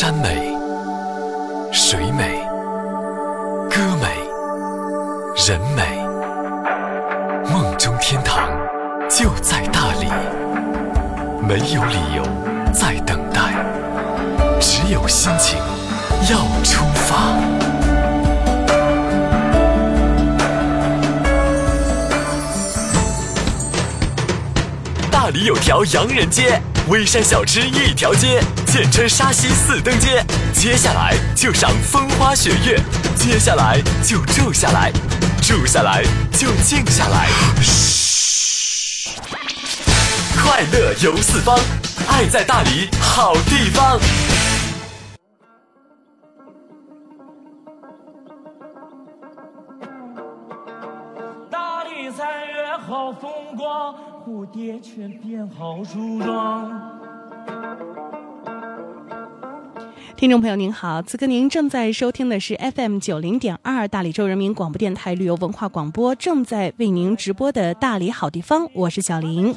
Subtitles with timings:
[0.00, 0.56] 山美、
[1.70, 2.40] 水美、
[3.68, 4.08] 歌美、
[5.46, 6.02] 人美，
[7.52, 8.48] 梦中天堂
[9.10, 10.06] 就在大理。
[11.46, 12.22] 没有理由
[12.72, 13.54] 再等待，
[14.58, 15.58] 只有心情
[16.30, 17.36] 要出发。
[25.10, 26.58] 大理有条洋人街，
[26.88, 28.40] 微山小吃一条街，
[28.72, 30.24] 简称沙溪四登街。
[30.52, 32.80] 接下来就赏风花雪月，
[33.16, 34.92] 接下来就住下来，
[35.42, 37.26] 住下来就静下来。
[37.60, 39.18] 嘘，
[40.40, 41.58] 快乐游四方，
[42.08, 43.98] 爱在大理好地方。
[51.50, 53.92] 大理三月好风光，
[54.24, 56.70] 蝴蝶泉边好梳妆。
[60.20, 69.56] 听众朋友您好，此刻您正在收听的是 FM 九零点二大理州人民广播电台旅游文化广播，正在为您直播的大理好地方，我是小林。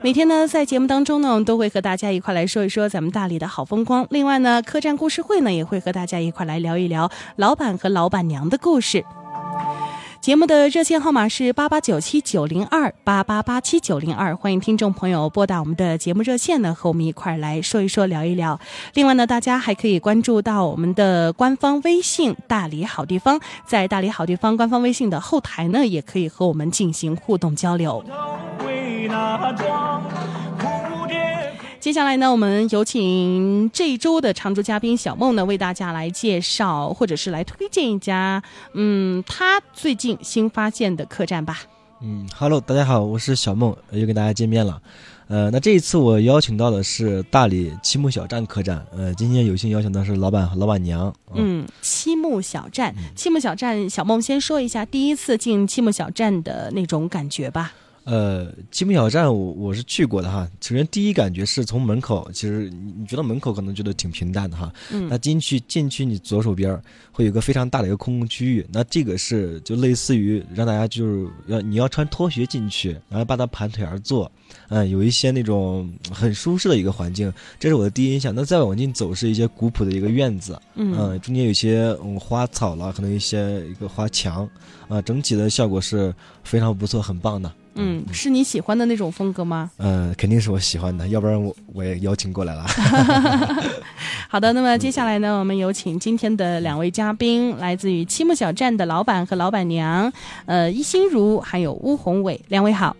[0.00, 4.06] 每天呢，在节目当中呢，我们都会和大家一块来说一说咱们大理的好风光。
[4.08, 9.04] 另外呢，客栈故事会呢，也会和大家一块来聊一聊老板和老板娘的故事。
[10.20, 18.60] 节目的热线号码是八八九七九零二八八八七九零二，欢迎听众朋友拨打我们的节目热线呢，和我们一块来说一说、聊一聊。
[18.92, 28.04] 另外呢，大家还可以关注到我们的官方微信“大理好地方”，在“大理好地方”官方微信的后台呢，也可以和我们进行互动交流。
[31.80, 38.42] 接下来呢，我们有请这一周的常驻嘉宾小梦呢，为大家来介绍或者是来推荐一家，
[38.74, 41.60] 嗯，他最近新发现的客栈吧。
[42.02, 44.80] 嗯，Hello，大家好，我是小梦，又跟大家见面了。
[45.28, 51.10] 呃，那这一次我邀请到的是大理七木小站客栈，呃，今天有幸邀请到是老板和老板娘。
[51.34, 57.72] 嗯，七木小站，七木小站，小梦先说一下第一次进七木小站的那种感觉吧。
[58.04, 60.48] 呃，七木小站我我是去过的哈。
[60.60, 64.72] 首先第一感觉是从门口，其实你你觉得门口可能觉得挺平淡的哈。
[64.90, 74.30] 嗯那进去进去，你左手边儿会有个非常大的一个空空区域，那这个是就类似于让大家就是要你要穿拖鞋进去，然后把它盘腿而坐，
[74.70, 78.34] 嗯，有一些那种很舒适的一个环境，这是我的第一印象。
[78.34, 84.48] 那再往进走是一些古朴的一个院子，嗯嗯，中间有些嗯花草了，可能一些一个花墙，
[84.88, 86.12] 啊，整体的效果是
[86.42, 87.52] 非常不错，很棒的。
[87.74, 89.70] 嗯，是你喜欢的那种风格吗？
[89.78, 92.66] 嗯，肯定是我喜欢的，要不然我我也邀请过来了。
[94.28, 100.12] 好的，那么接下来呢，我们有请今天的两位嘉宾，来自于七木小站的老板和老板娘，
[100.46, 102.96] 呃，易心如还有巫宏伟，两位好。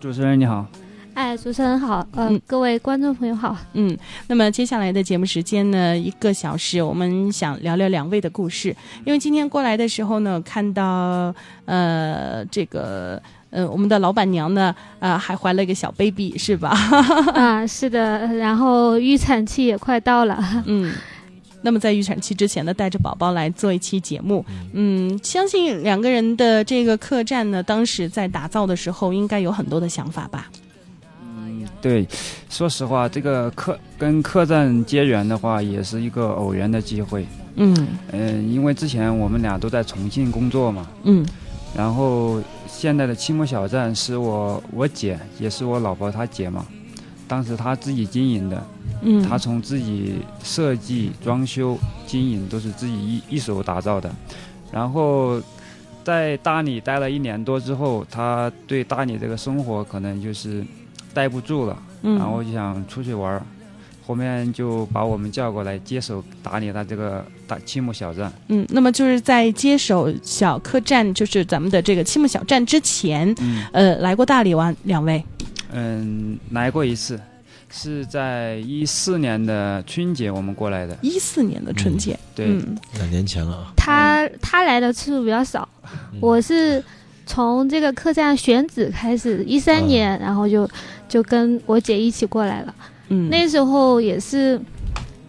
[0.00, 0.66] 主持人你好，
[1.14, 3.56] 哎，主持人好，呃，嗯各位观众朋友好。
[3.74, 8.74] 嗯，那么接下来的节目时间呢，一个小时，我们想聊聊两位的故事。
[9.04, 11.34] 因为今天过来的时候呢，看到
[11.66, 13.22] 呃这个
[13.52, 16.70] 呃我们的老板娘呢，呃还怀了一个小 baby 是吧？
[17.34, 20.42] 啊，是的，然后预产期也快到了。
[20.66, 20.92] 嗯。
[21.64, 30.50] 那么在预产期之前呢，带着宝宝来做一期节目，嗯，相信两个人的这个客栈呢，当时在打造的时候，应该有很多的想法吧？
[31.22, 32.04] 嗯，对，
[32.50, 37.24] 说实话，这个客跟客栈结缘的话，也是一个偶然的机会。
[37.54, 41.24] 嗯嗯、因为之前我们俩都在重庆工作嘛，嗯
[41.76, 42.42] 然后
[42.74, 46.66] 现在的七木小站是我我姐，也是我老婆她姐嘛，
[47.28, 48.66] 当时她自己经营的，
[49.02, 54.10] 嗯，她从自己设计、装修、经营都是自己一一手打造的。
[54.72, 55.40] 然后
[56.02, 60.64] 在大理待了一年多之后，她对大理这个生活可能就是
[61.14, 63.42] 待不住了，嗯然后就想出去玩儿。
[64.04, 68.32] 后面就把我们叫过来接手打理他这个大青木小站。
[68.48, 75.24] 嗯，那么就是在接手小客栈，就是咱们的这个青木小站之前，嗯呃，来过大理玩两位，
[75.72, 77.20] 嗯，来过一次，
[77.70, 80.98] 是在一四年的春节我们过来的。
[81.00, 83.72] 一四年的春节，对，嗯两年前了啊。
[83.76, 85.68] 他他来的次数比较少，
[86.12, 86.82] 嗯我是
[87.24, 90.68] 从这个客栈选址开始，一三年，然后就
[91.08, 92.74] 就跟我姐一起过来了。
[93.12, 94.60] 嗯，那时候也是，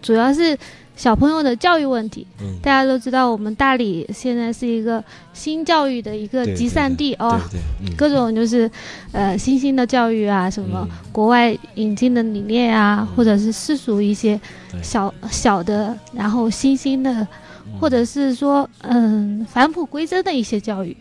[0.00, 0.56] 主要是
[0.96, 2.26] 小朋友的教育问题。
[2.40, 5.02] 嗯，大家都知道，我们大理现在是一个
[5.32, 7.60] 新教育的一个集散地哦，对对，
[7.90, 8.70] 嗯，各种就是，
[9.12, 13.16] 呃，新兴的教育啊，什么嗯国外引进的理念啊，嗯。
[13.16, 14.40] 或者是世俗一些
[14.70, 14.82] 对。
[14.82, 17.78] 小小的，然后新兴的，嗯。
[17.80, 20.96] 或者是说，嗯，返璞归真的一些教育。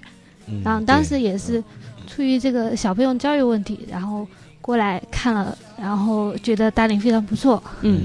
[0.48, 1.64] 嗯然后当时也是
[2.06, 4.28] 出于这个小朋友教育问题，然后
[4.64, 7.62] 过来看了，然后觉得大理非常不错。
[7.82, 8.04] 嗯。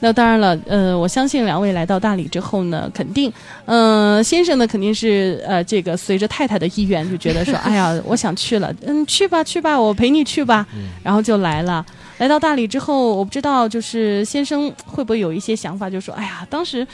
[0.00, 3.30] 那当然了，呃，我相信两位来到大理之后呢，肯定，
[3.66, 10.66] 嗯、先生呢肯定是呃，这个随着太太的意愿，就觉得说， 哎呀，我想去了，嗯，去吧去吧，我陪你去吧，
[11.02, 11.84] 然后就来了。
[12.18, 16.86] 来到大理之后，我不知道就是先生会不会有一些想法，就说，哎呀，当时，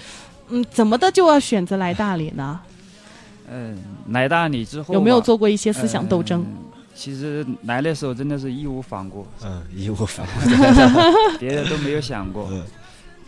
[0.48, 2.60] 嗯，怎么的就要选择来大理呢？
[3.50, 3.78] 嗯，
[4.10, 6.40] 来大理之后有没有做过一些思想斗争？
[6.42, 6.65] 嗯
[6.96, 10.40] 其实来的时候真的是义无反顾，嗯，义无反顾。
[11.38, 12.48] 别的都没有想过。
[12.50, 12.64] 嗯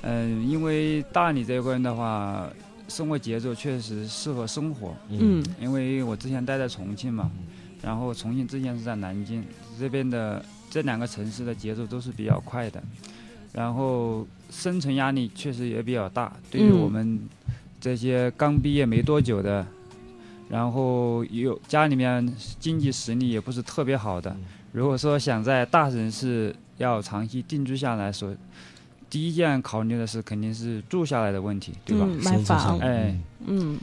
[0.03, 2.49] 嗯，因为大理这一块的话，
[2.88, 4.97] 生活节奏确实适合生活。
[5.11, 7.31] 嗯因为我之前待在重庆嘛，
[7.82, 9.44] 然后重庆之前是在南京，
[9.79, 12.82] 这边的这两个城市的节奏都是比较快的，
[13.53, 17.20] 然后生存压力确实也比较大，对于嗯我们
[17.81, 19.67] 这些刚毕业没多久的，
[20.48, 22.26] 然后有家里面
[22.58, 24.34] 经济实力也不是特别好的，
[24.72, 28.34] 如果说想在大城市要长期定居下来，所
[29.10, 32.06] 第一件考虑的是肯定是住下来的问题，对吧？
[32.08, 33.78] 嗯，买房，哎，嗯，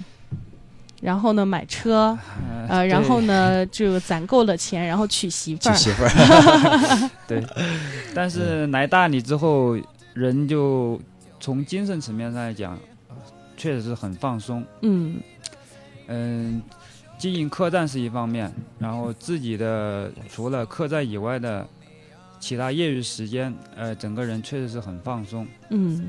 [1.01, 2.17] 然后呢，买车，
[2.49, 5.73] 呃呃，然后呢，就攒够了钱，然后娶媳妇儿。
[5.73, 7.43] 娶媳妇儿， 对，
[8.13, 9.77] 但是来大理之后，
[10.13, 10.99] 人就
[11.39, 12.77] 从精神层面上来讲，
[13.57, 14.63] 确实是很放松。
[14.81, 15.17] 嗯
[16.07, 16.61] 嗯，
[17.17, 21.65] 经营客栈是一方面，然后自己的除了客栈以外的
[22.39, 25.47] 其他业余时间，呃，整个人确实是很放松。
[25.69, 26.07] 嗯，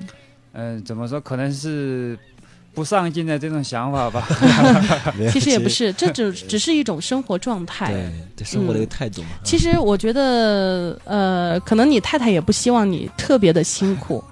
[0.52, 1.20] 嗯、怎么说？
[1.20, 2.18] 可能是
[2.74, 4.26] 不上进的这种想法吧。
[5.32, 5.68] 其实也不。
[5.68, 7.90] 是，这只只是一种生活状态。
[7.90, 9.28] 对，对生活的一个态度嘛。
[9.42, 14.22] 其实我觉得，呃，可能你太太也不希望你特别的辛苦。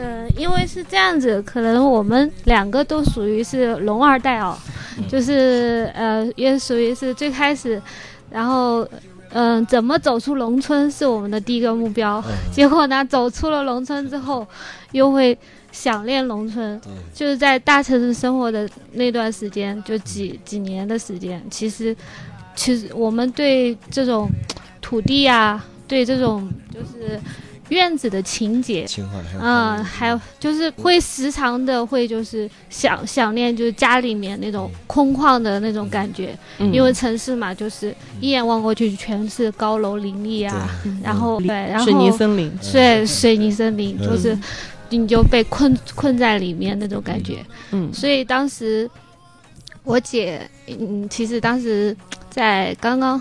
[0.00, 4.56] 嗯，因为是这样子，可能我们两个都属于是龙二代哦，
[5.08, 7.80] 就是呃，也属于是最开始，
[8.30, 8.88] 然后
[9.32, 12.20] 嗯、怎么走出农村是我们的第一个目标。
[12.26, 14.46] 嗯结果呢，走出了农村之后，
[14.92, 15.36] 又会
[15.70, 16.80] 想念农村。
[17.14, 21.94] 就是在大城市生活的那段时间，就几几年的时间，其实
[22.56, 24.28] 其实我们对这种
[24.80, 27.20] 土地啊、对这种就是
[27.70, 36.72] 院子的情节，情怀还有嗯，还有就是会时常的会就是想想念，就是家里面那种空旷的那种感觉，嗯。
[36.72, 40.68] 因为城市嘛，就是一眼望过去全是高楼林立啊，
[41.02, 42.52] 然后对，然后水泥森林。
[42.72, 44.06] 对水泥森林，嗯。
[44.06, 44.38] 就是
[44.90, 47.92] 你就被困困在里面那种感觉，嗯。
[47.92, 48.90] 所以当时
[49.84, 51.96] 我姐，嗯，其实当时
[52.28, 53.20] 在刚刚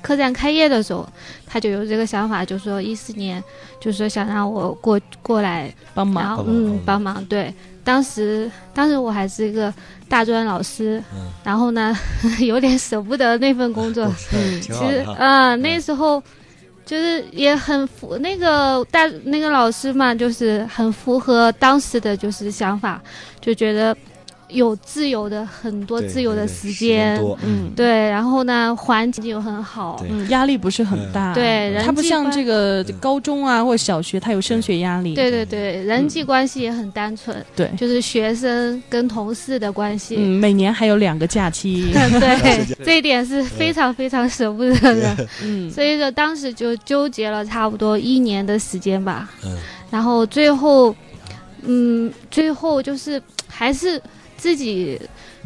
[0.00, 1.08] 客栈开业的时候，
[1.52, 3.44] 她就有这个想法，就说一四年，
[3.78, 6.34] 就说想让我过过来，帮忙。
[6.34, 7.24] 后帮忙嗯帮忙。
[7.26, 7.54] 对，
[7.84, 9.72] 当时当时我还是一个
[10.08, 11.94] 大专老师，嗯然后呢
[12.40, 15.12] 有点舍不得那份工作，嗯，其实好的哈。
[15.22, 16.22] 啊、那时候
[16.86, 22.98] 就是也很符那个大那个老师嘛，就是很符合当时的就是想法，
[23.42, 23.94] 就觉得
[24.52, 27.70] 有自由的很多自由的对对时间，嗯。
[27.74, 31.32] 对，然后呢环境又很好，嗯，压力不是很大。
[31.34, 35.14] 对人它不像这个嗯高中啊或者小学，它有升学压力。
[35.14, 37.70] 对对对，人际关系也很单纯，对。
[37.76, 40.16] 就是学生跟同事的关系。
[40.18, 41.90] 嗯，每年还有两个假期。
[42.20, 45.70] 对， 这一点是非常非常舍不得的，嗯。
[45.72, 49.30] 所以说当时就纠结了差不多一年的时间吧。
[49.44, 49.56] 嗯。
[49.90, 50.94] 然后最后，
[51.62, 54.00] 嗯，最后就是还是
[54.42, 55.00] 自己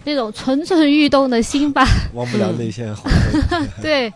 [0.05, 1.87] 那种蠢蠢欲动的心吧。
[2.15, 3.13] 忘不了那些黄
[3.51, 3.69] 昏。
[3.83, 4.11] 对，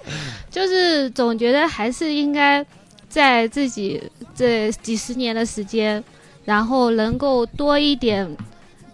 [0.51, 2.65] 就是总觉得还是应该
[3.11, 4.03] 在自己
[4.35, 6.03] 这几十年的时间，
[6.47, 8.27] 然后能够多一点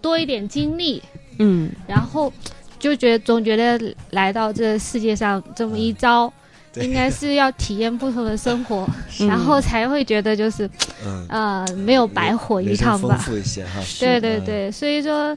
[0.03, 1.01] 多一点经历，
[1.39, 2.33] 嗯然后
[2.81, 6.33] 就觉得总觉得来到这世界上这么一遭。
[6.73, 8.87] 对应该是要体验不同的生活，
[9.21, 10.69] 嗯然后才会觉得就是，
[11.07, 13.17] 嗯，呃，没有白活一趟吧。
[13.17, 13.81] 富一些哈。
[13.99, 15.35] 对对嗯对，所以说，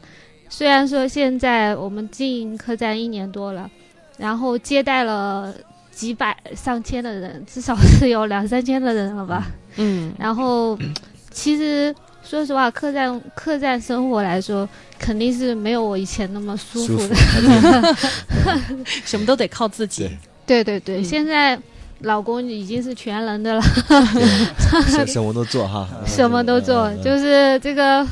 [0.50, 3.70] 虽然说现在我们经营客栈一年多了，
[4.18, 5.54] 然后接待了
[5.92, 9.48] 几百上千的人，至少是有两三千的人了吧。
[9.78, 10.78] 嗯然后，
[11.32, 17.96] 其实说实话，客栈客栈生活来说，肯定是没有我以前那么舒舒服服的。，
[19.06, 20.10] 什么都得靠自己
[20.48, 20.64] 对。
[20.64, 21.58] 对对对，嗯现在
[22.00, 23.62] 老公已经是全能的了，
[24.88, 28.06] 什什么都做哈，什么都做，就是这个。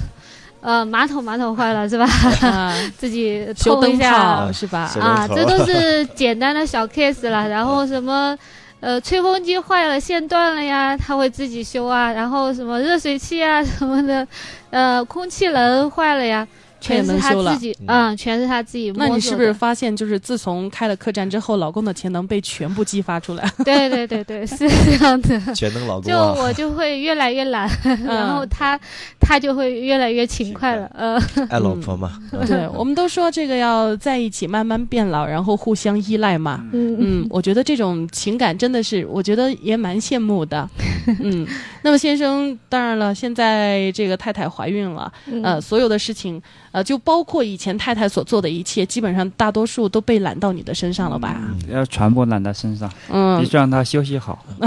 [0.61, 2.05] 呃，马桶马桶坏了是吧？
[2.41, 4.91] 啊， 自己修一下泡是吧？
[4.99, 7.47] 啊，这都是简单的小 case 了。
[7.49, 8.37] 然后什么，
[8.79, 12.11] 呃，吹风机坏了，线断了呀，他会自己修啊。
[12.11, 14.27] 然后什么热水器啊什么的，
[14.71, 16.47] 呃，空气能坏了呀，
[16.79, 17.61] 全是能修了他自。
[17.61, 18.91] 己，嗯，全是他自己。
[18.95, 23.49] 那你是不是发现，就是自从开了客栈之后，老公的潜能被全部激发出来？
[23.65, 25.39] 对对对对，是这样的。
[25.53, 27.69] 全能老公就啊，我就会越来越懒，
[28.05, 28.79] 然后他
[29.19, 30.89] 他就会越来越勤快了。
[30.95, 36.63] 嗯， 爱老婆嘛，啊对，我们都说这个要在一起慢慢变老，然后互相依赖嘛。
[36.73, 40.67] 嗯嗯，我觉得这种情感真的是，我觉得也蛮羡慕的。
[41.21, 41.47] 嗯，
[41.83, 46.41] 那么先生，当然了，现在这个太太怀孕了，嗯呃，所有的事情，
[46.77, 51.41] 呃，就包括以前太太所做的一切，基本上大多数都被揽到你的身上了吧？
[51.71, 54.45] 要全部揽在身上，嗯必，须让他休息好。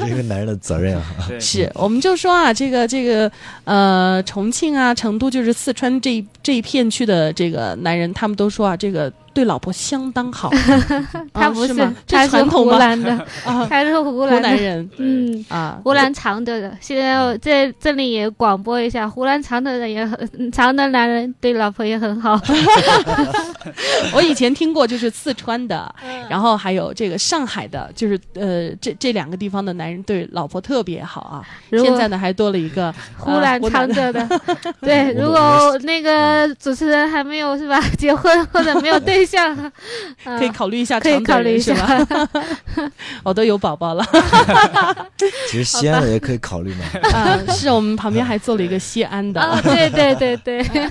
[0.00, 1.04] 这是一个男人的责任啊。
[1.38, 3.30] 是，我们就说啊，这个这个
[3.62, 10.50] 呃，重庆啊、成都，就是四川这这一片区的这个男人，他们都说啊，这个对老婆相当好。
[11.32, 11.74] 他不是
[12.06, 12.64] 他是传统？
[12.72, 13.10] 湖南的，
[13.44, 16.76] 啊，他是湖湖南人嗯，啊，湖南常德的。
[16.80, 22.40] 现在我在这里也广播一下，湖南常德的也很，嗯常德男人对老婆也很好。
[24.14, 31.42] 我以前听过，就是四川的，嗯然后还有这个上海的，就是呃，这这两个地方的男人对老婆特别好啊。
[31.70, 34.28] 现在呢，还多了一个湖南呃常德的，
[34.80, 39.56] 对，如果那个主持人还没有是吧，结婚或者没有对象，
[40.24, 42.28] 嗯 可以考虑一下可以考虑一下吧？
[43.24, 44.04] 我都有宝宝了
[45.48, 47.10] 其实西安的也可以考虑嘛。
[47.12, 49.40] 啊，是我们旁边还做了一个西安的。
[49.40, 50.90] 啊，对对对对，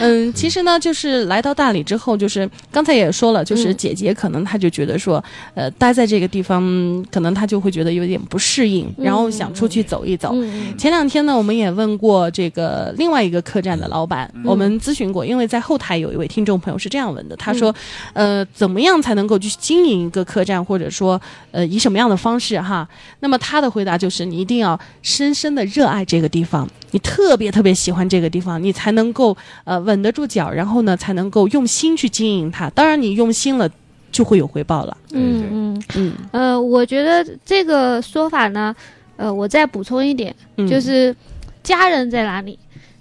[0.00, 5.22] 嗯，其实呢，就是来到大理之后，就是刚才也说了，就是嗯姐姐可能她就觉得说，
[5.54, 6.62] 呃，待在这个地方，
[7.10, 10.30] 可能她就会觉得有点不适应，然后想出去走一走。
[10.34, 17.74] 嗯前两天呢，我们也问过这个另外一个客栈的老板，我们咨询过，因为在后台有一位听众朋友是这样问的，他说，
[18.14, 22.88] 呃，怎么样才能够去经营一个客栈，或者说，呃，以什么样的方式哈？
[23.20, 32.70] 那么他的回答就是，你一定要深深的热爱这个地方，你特别特别喜欢这个地方，你才能够呃稳得住脚，然后呢，才能够用心去经营它。
[32.70, 33.70] 当然，你用心了，
[34.10, 34.96] 就会有回报了。
[35.12, 38.74] 嗯嗯嗯，呃，我觉得这个说法呢，
[39.16, 41.14] 呃，我再补充一点，嗯就是
[41.62, 42.58] 家人在哪里，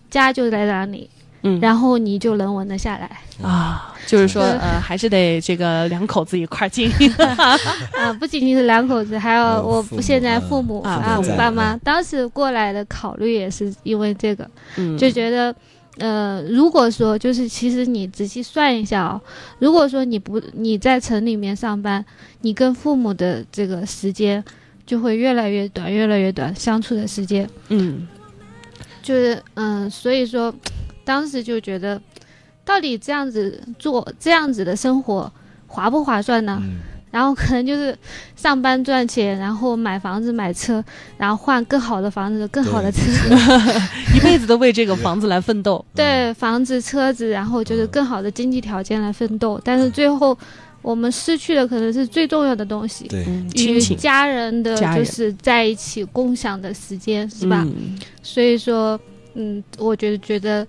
[0.09, 1.09] 家就在哪里，
[1.43, 3.09] 嗯，然后你就能稳得下来。
[3.41, 7.13] 啊，就是说，呃，还是得这个两口子一块儿经营。
[7.95, 15.55] 啊，不仅仅是两口子，还有我现在啊父母啊啊，我爸妈当时过来的考虑也是因为这个，嗯，就觉得。
[15.99, 19.21] 呃，如果说就是，其实你仔细算一下哦，
[19.59, 22.03] 如果说你不你在城里面上班，
[22.41, 24.43] 你跟父母的这个时间
[24.87, 28.07] 就会越来越短，越来越短，相处的时间嗯
[29.03, 30.51] 就是嗯、所以说
[31.03, 32.01] 当时就觉得，
[32.65, 35.31] 到底这样子做这样子的生活
[35.67, 36.61] 划不划算呢？
[36.63, 36.77] 嗯，
[37.11, 37.95] 然后可能就是
[38.35, 40.83] 上班赚钱，然后买房子买车，
[41.17, 43.01] 然后换更好的房子、更好的车，
[44.15, 45.83] 一辈子都为这个房子来奋斗。
[45.93, 49.61] 对房子、车子，然后就是更好的经济条件来奋斗。
[49.63, 50.37] 但是最后
[50.81, 53.07] 我们失去的可能是最重要的东西，
[53.55, 57.63] 与家人的就是在一起共享的时间，是吧？
[57.65, 57.99] 嗯。
[58.21, 58.99] 所以说，
[59.35, 60.65] 嗯，我觉得觉得，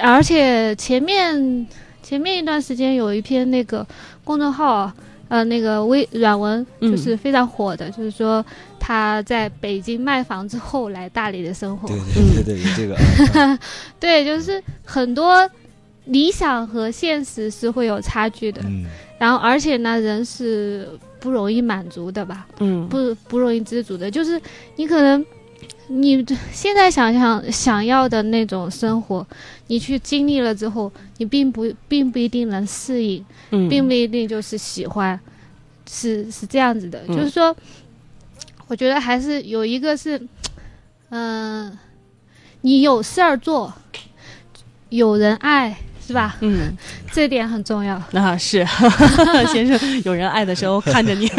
[0.00, 1.66] 而且前面
[2.02, 3.86] 前面一段时间有一篇那个
[4.22, 4.94] 公众号啊，
[5.28, 6.90] 呃，那个微软文嗯。
[6.90, 8.44] 就是非常火的，就是说
[8.78, 12.94] 他在北京卖房之后来大理的生活，对对对这个
[13.40, 13.58] 啊，
[13.98, 15.48] 对，就是很多
[16.04, 18.84] 理想和现实是会有差距的，嗯，
[19.18, 20.86] 然后而且呢，人是
[21.18, 24.38] 不容易满足的吧，嗯，不不容易知足的，就是
[24.76, 25.24] 你可能
[25.88, 29.26] 你现在想想想要的那种生活，
[29.66, 35.18] 你去经历了之后，你并不并不一定能适应，嗯并不一定就是喜欢，
[35.90, 37.54] 是是这样子的，嗯就是说，
[38.66, 40.20] 我觉得还是有一个是，
[41.10, 41.76] 嗯、
[42.62, 43.72] 你有事儿做，
[44.88, 45.76] 有人爱，
[46.06, 46.36] 是吧？
[46.40, 46.74] 嗯，
[47.12, 48.00] 这点很重要。
[48.12, 48.66] 啊是，
[49.52, 51.28] 先生，有人爱的时候看着你。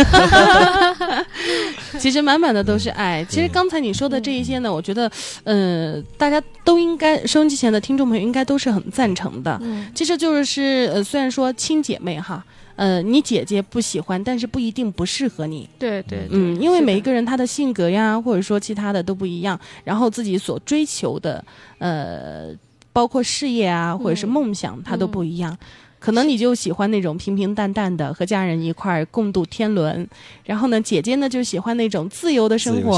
[1.99, 3.25] 其实满满的都是爱。
[3.29, 5.09] 其实刚才你说的这一些呢，我觉得，
[5.43, 9.57] 呃，大家都应该收音机前的听众朋友应该都是很赞成的。
[9.61, 12.43] 嗯其实就是呃，虽然说亲姐妹哈，
[12.75, 15.67] 呃，你姐姐不喜欢，但是不一定不适合你。
[15.79, 21.43] 对对对，嗯，因为每一个人他的性格呀，或者说其他的都不一样，然后自己所追求的，
[21.77, 22.49] 呃，
[22.91, 25.57] 包括事业啊，或者是嗯梦想，他都不一样。
[26.05, 30.07] 可能你就喜欢那种平平淡淡的，和家人一块儿共度天伦，
[30.43, 32.95] 然后呢，姐姐呢就喜欢那种自由的生活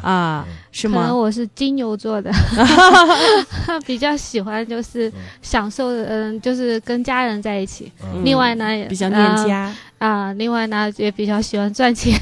[0.00, 1.00] 啊，嗯是吗？
[1.02, 2.30] 可能我是金牛座的，
[3.84, 5.12] 比较喜欢就是
[5.42, 7.90] 享受，嗯，就是跟家人在一起。
[8.00, 12.16] 嗯另外呢，也比较念呃家，啊，另外呢也比较喜欢赚钱。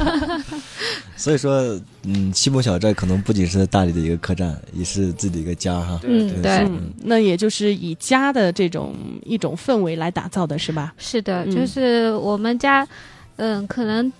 [1.16, 6.00] 所以说，嗯，西部小寨可能不仅是大理的一个客栈，也是自己的一个家哈。
[6.04, 10.94] 嗯，对，嗯，那也就是以家的这种一种氛围来打造的是吧？
[10.96, 12.86] 是的，嗯就是我们家，
[13.36, 14.10] 嗯，可能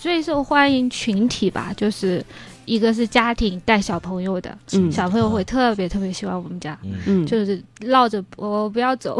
[0.00, 2.24] 最受欢迎群体吧，就是
[2.68, 4.92] 一个是家庭带小朋友的，嗯。
[4.92, 6.78] 小朋友会特别特别喜欢我们家。
[6.84, 6.92] 嗯。
[7.06, 9.18] 嗯，就是绕着我不要走，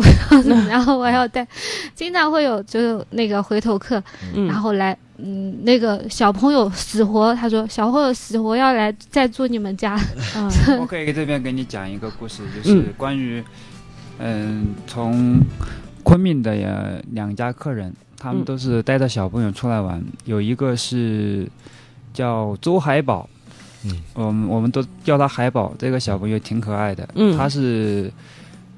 [0.68, 1.46] 然后我要带，
[1.94, 4.02] 经常会有就是那个回头客，
[4.34, 4.46] 嗯。
[4.46, 9.98] 然后来，嗯，那个小朋友死活，他说小朋友死活要来再住你们家，
[10.36, 10.50] 嗯。
[10.78, 12.84] 我可以这边给你讲一个故事，就是嗯。
[12.98, 13.42] 关于，
[14.18, 15.40] 嗯，从
[16.02, 18.44] 昆明的呀两家客人，他们嗯。
[18.44, 21.48] 都是带着小朋友出来玩，有一个是
[22.12, 23.28] 叫周海宝，
[23.84, 27.36] 嗯，我们我们都叫他海宝，这个小朋友挺可爱的，嗯。
[27.36, 28.12] 他是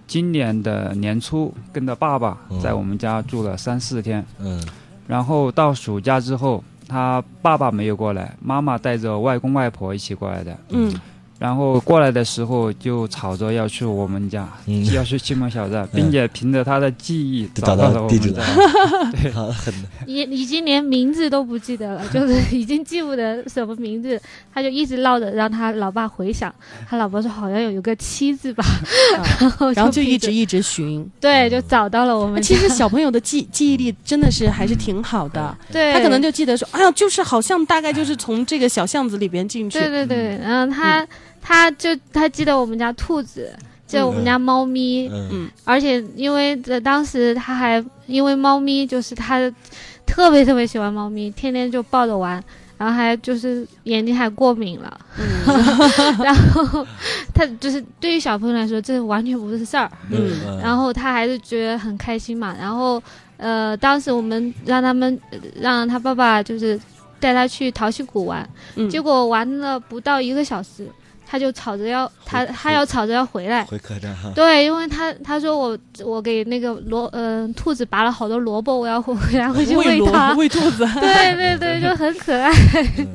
[0.06, 2.60] 今年的年初跟着爸爸嗯。
[2.60, 4.62] 在我们家住了三四天，嗯。
[5.06, 10.56] 然后到暑假之后，他爸爸没有过来，妈妈带着外公外婆一起过来的。
[10.68, 10.92] 嗯
[11.40, 14.84] 然后过来的时候就吵着要去我们家，嗯。
[14.92, 18.44] 要去西门小寨，并且凭着他的记忆找找到了我到地址们了。
[18.44, 19.10] 家。
[19.22, 19.72] 对，很。
[20.06, 24.20] 已已经连名字都不记得了， 就是已经记不得什么名字，
[24.52, 26.54] 他就一直闹着让他老爸回想，
[26.86, 28.62] 他老婆说好像有一个七字吧，
[29.40, 31.08] 然后然后就一直一直寻。
[31.18, 32.46] 对，就找到了我们家。
[32.46, 35.94] 其实小朋友的记记忆力真的是还是挺好的，对。
[35.94, 39.78] 他可能就记得说，哎呀，就是好像大概就是从这个小巷子里边进去。
[39.78, 41.06] 对对对，然后他、
[41.40, 43.52] 他就他记得我们家兔子，
[43.86, 45.48] 记得我们家猫咪，嗯。
[45.64, 49.38] 而且因为呃当时他还因为猫咪就是他
[50.06, 52.42] 特别特别喜欢猫咪，天天就抱着玩。
[52.78, 55.00] 然后还就是眼睛还过敏了，
[56.24, 56.86] 然后
[57.34, 59.90] 他就是对于小朋友来说，这完全不是事儿。
[60.10, 60.58] 嗯。
[60.62, 62.56] 然后他还是觉得很开心嘛。
[62.58, 63.02] 然后
[63.36, 66.80] 呃，当时我们让他们呃让他爸爸就是
[67.18, 68.88] 带他去淘气谷玩，嗯。
[68.88, 70.88] 结果玩了不到一个小时，
[71.30, 73.62] 他就吵着要他他要吵着要回来。
[73.66, 74.32] 回客栈哈。
[74.34, 80.34] 对，因为他他说我我给那个萝嗯、兔子拔了好多萝卜，我要回回来回去喂它。
[80.34, 80.84] 喂兔子。
[81.00, 82.50] 对对对，就很可爱。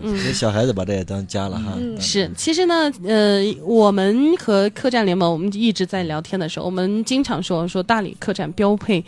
[0.01, 1.73] 嗯，这小孩子把这也当家了哈。
[1.75, 9.03] 嗯是，其实呢，呃，我们和客栈联盟，我们一直在聊天的时候，我们经常说说大理客栈标配，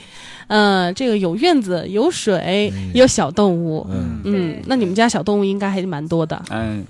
[0.48, 3.88] 呃，这个有院子、有水、嗯有小动物。
[3.90, 6.42] 嗯嗯，那你们家小动物应该还是蛮多的。
[6.50, 6.84] 嗯，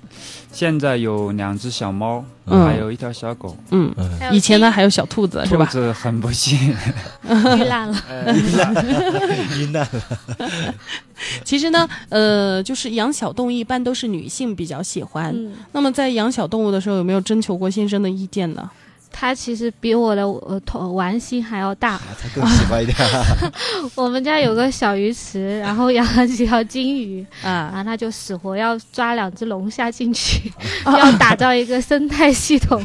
[0.51, 5.65] 现在有两只小猫，嗯还有一条小狗，嗯，嗯，以前呢还有小兔子是吧？
[5.65, 6.57] 兔子很不幸，
[7.27, 8.03] 遇难了。
[8.10, 8.33] 呃
[9.57, 10.73] 遇难了。
[11.43, 15.31] 其实呢，呃，就是养小动物一般都是女性比较喜欢。
[15.36, 18.69] 嗯，那么在养小动物的时候，有没有征求过先生的意见呢？
[19.19, 21.99] 它其实比我的呃头玩心还要大。
[22.21, 22.95] 他更喜欢一点。
[23.95, 30.51] 我们家有个小鱼池， 然后养了几条金鱼，然啊，后他就死活要抓两只龙虾进去，
[30.86, 32.80] 要打造一个生态系统。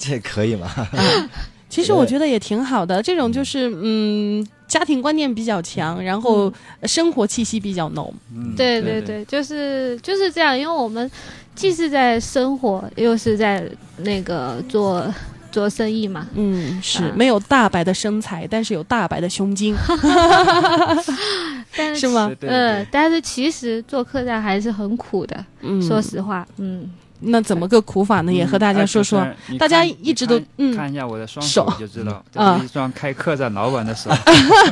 [0.00, 0.70] 这可以吗？
[1.68, 6.50] 其实我觉得也挺好的，这种就是嗯，家庭观念比较强，然后
[6.84, 8.12] 生活气息比较浓。
[8.34, 11.10] 嗯对对对，就是就是这样，因为我们
[11.58, 13.68] 既是在生活，又是在
[13.98, 15.04] 那个做
[15.50, 16.26] 做生意嘛。
[16.34, 17.12] 嗯，是啊。
[17.16, 19.74] 没有大白的身材，但是有大白的胸襟，
[21.76, 22.28] 但是是吗？
[22.40, 22.50] 对对。
[22.50, 26.88] 呃，但是其实做客栈还是很苦的，嗯，说实话，嗯，
[27.20, 28.32] 那怎么个苦法呢？
[28.32, 29.26] 也和大家说说。
[29.58, 34.10] 大家一直都嗯看一下我的双手手就知道，啊这是一双开客栈老板的手，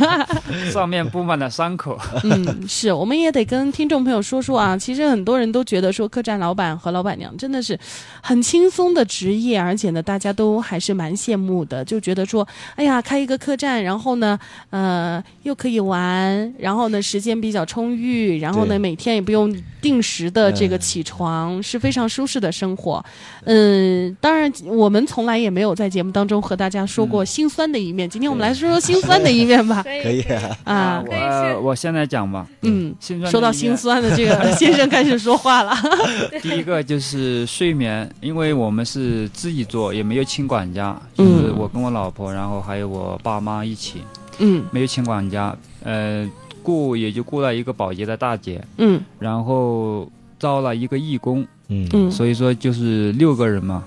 [0.72, 1.98] 上面布满了伤口。
[2.22, 4.76] 嗯，是，我们也得跟听众朋友说说啊。
[4.76, 7.78] 其实很多人都觉得说，客栈老板和老板娘真的是
[8.22, 14.38] 很轻松的职业，而且呢，大家都还是蛮羡慕的，就觉得说，哎呀，开一个客栈，然后呢，
[14.70, 23.04] 呃，又可以玩，然后呢，时间比较充裕，然后呢，每天也不用定时的这个嗯起床，是非常舒适的生活。
[23.44, 29.82] 嗯，当然，我们从来也没有在节目当中和大家说过心酸的一面，今天我们来说说心酸的一面吧。
[30.02, 30.58] 可以啊。
[30.64, 32.94] 啊，我我现在讲吧，嗯。
[33.00, 35.74] 心酸说到心酸的这个 先生开始说话了。
[36.42, 44.02] 第一个就是睡眠，因为我们是自己做，也没有请管家，就是嗯我跟我老婆，然后还有我爸妈一起，
[44.38, 46.28] 嗯没有请管家，呃，
[46.62, 53.84] 雇也就雇了一个保洁的大姐，嗯然后招了一个义工，嗯嗯所以说就是六个人嘛。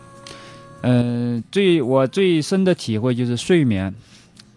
[0.81, 3.93] 嗯、最我最深的体会就是睡眠，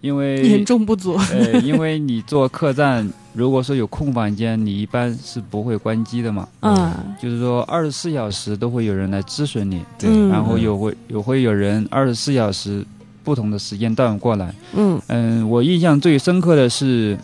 [0.00, 1.16] 因为严重不足。
[1.32, 6.48] 呃，因为你做客栈，如果说有空房间，你一般是不会关机的嘛。
[6.60, 12.86] 嗯，就是说，二十四小时都会有人来咨询你，对嗯然后有会有会有人二十四小时
[13.24, 14.54] 不同的时间段过来。
[14.74, 17.18] 嗯嗯，我印象最深刻的是，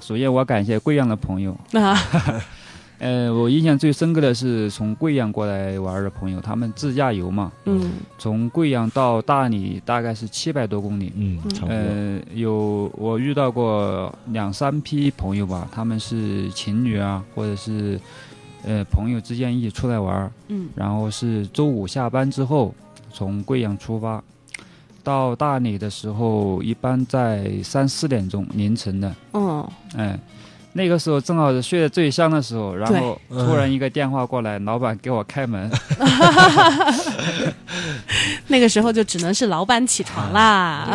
[0.00, 1.96] 首先我感谢贵阳的朋友，啊
[3.02, 7.90] 呃，我印象最深刻的是从贵阳过来玩的朋友，他们自驾游嘛，嗯。
[8.16, 11.12] 从贵阳到大理大概是七百多公里。
[11.16, 11.74] 嗯，差不多。
[11.74, 18.00] 呃，有我遇到过两三批朋友吧，他们是情侣啊，或者是
[18.62, 20.68] 呃朋友之间一起出来玩儿，嗯。
[20.76, 22.72] 然后是周五下班之后
[23.12, 24.22] 从贵阳出发，
[25.02, 30.16] 到大理的时候一般在三四点钟凌晨的，嗯，哎，
[30.74, 35.70] 那个时候正好是睡得最香的时候，然后突然一个电话过来，老板给我开门，
[38.48, 40.88] 那个时候就只能是老板起床啦。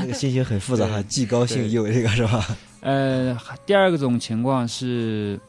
[0.00, 2.46] 那个心情很复杂哈，既高兴又这个是吧？
[2.80, 5.40] 呃，第二个种情况是，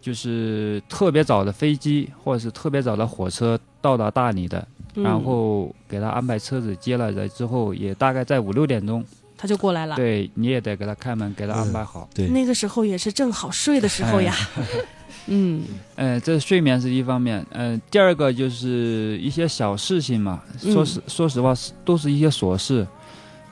[0.00, 4.66] 就是特别早的飞机或者是特别早的火车到达大理的，
[4.96, 9.02] 嗯然后给他安排车子接了来之后，也大概在五六点钟，
[9.36, 9.96] 他就过来了。
[9.96, 12.08] 对，你也得给他开门，给他安排好。
[12.14, 14.34] 对，那个时候也是正好睡的时候呀。
[15.26, 15.64] 嗯。
[15.96, 20.72] 呃，这睡眠是一方面，呃，第二个就是一些小事情嘛，嗯。
[20.72, 22.86] 说实、说实话是都是一些琐事，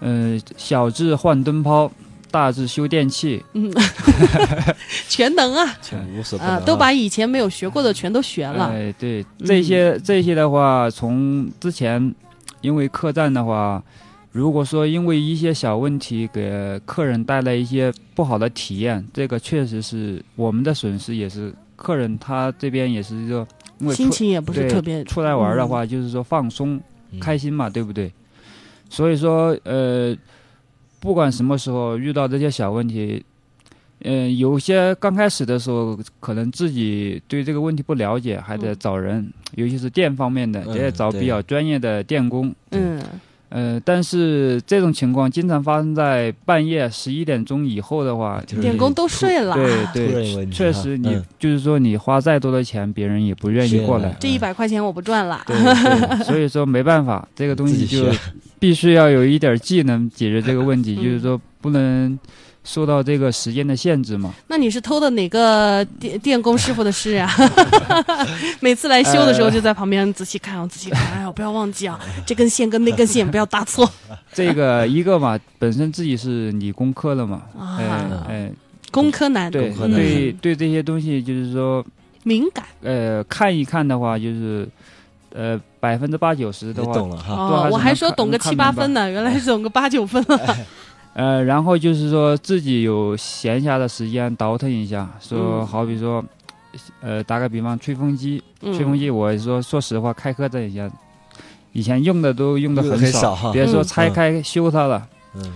[0.00, 1.90] 呃，小至换灯泡，
[2.30, 3.72] 大至修电器，嗯，
[5.08, 5.76] 全能啊。
[5.82, 8.66] 全无所不能啊，都把以前没有学过的全都学了。
[8.72, 9.46] 哎，对，嗯。
[9.46, 12.14] 这些、这些的话，从之前
[12.60, 13.82] 因为客栈的话，
[14.34, 23.46] 如果说因为一些小问题给客人带来一些不好的体验，这个确实是我们的损失，也是客人他这边也是一个
[23.78, 26.74] 因为出心情也不是特别出来玩的话，就是说放松、
[27.12, 28.12] 嗯开心嘛，对不对？
[28.90, 30.12] 所以说，呃，
[30.98, 33.24] 不管什么时候遇到这些小问题，
[34.00, 38.76] 嗯、有些刚开始的时候，可能自己对这个问题不了解，还得嗯。
[38.80, 42.52] 找人，尤其是电方面的，也得找比较专业的电工。
[42.72, 43.00] 嗯
[43.50, 49.54] 呃，但是这种情况经常发生在半夜十一点钟以后的话，就是电工都睡了。
[49.54, 54.16] 对对，确实你、嗯就是说你花再多的钱，别人也不愿意过来。
[54.18, 55.40] 这一百块钱我不赚了。
[55.46, 58.06] 对对，所以说没办法，这个东西就
[58.58, 62.18] 必须要有一点技能解决这个问题，嗯就是说不能
[62.64, 64.34] 受到这个时间的限制嘛。
[64.48, 67.30] 那你是偷的哪个电电工师傅的师啊？
[68.60, 73.88] 每次来修的时候就在旁边仔细看哦，仔细看，哎呀，不要忘记啊，这根线跟那根线不要搭错
[74.32, 77.42] 这个一个嘛，本身自己是理工科的嘛，
[77.78, 78.26] 哎啊。
[78.28, 78.50] 哎，
[78.90, 81.84] 工科男，对男对对，这些东西就是说，
[82.22, 84.66] 敏感呃，看一看的话，就是
[85.34, 87.34] 呃百分之八九十你的话，懂了哈。
[87.34, 90.56] 哦，我还说懂个七八分呢，原来是懂个八九分了。
[91.14, 95.66] 呃，然后就是说自己有闲暇的时间倒腾一下，说嗯。
[95.66, 96.22] 好比说，
[97.00, 100.90] 呃，打个比方，吹风机，吹风嗯机，我说说实话，开客栈以前，
[101.72, 103.84] 以前用的都用的很很少别说嗯。
[103.84, 105.52] 拆开修它了，嗯，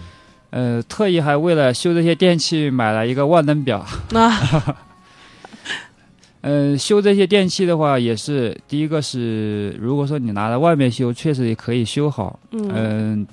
[0.50, 3.84] 呃，特意还为了修这些电器买了一个万能表。
[4.14, 4.76] 啊，
[6.42, 12.38] 呃，修这些电器的话，也是第一个是，如果说你拿到外面修，确实也可以修好。
[12.52, 12.70] 嗯。
[12.72, 13.26] 嗯、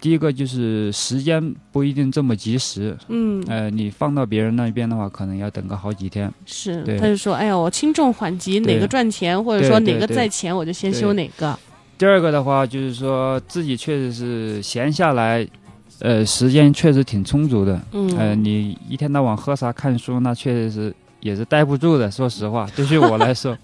[0.00, 2.96] 第一个就是时间不一定这么及时。
[3.08, 6.32] 嗯，呃，你放到别人那边的话，可能要等个好几天。
[6.46, 11.58] 是，他就说，哎呀，我轻重缓急，哪个赚钱，或者说哪个在前，我就先修哪个。
[11.96, 15.44] 第二个的话，就是说自己确实是闲下来，
[15.98, 17.80] 呃，时间确实挺充足的。
[17.90, 22.08] 嗯，呃，你一天到晚喝茶看书，那确实是也是待不住的。
[22.08, 23.58] 说实话， 对于我来说，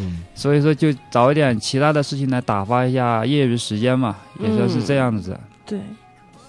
[0.00, 5.38] 嗯，所以说就找一点其他的事情来打发一下业余时间嘛，也算是嗯这样子。
[5.66, 5.80] 对，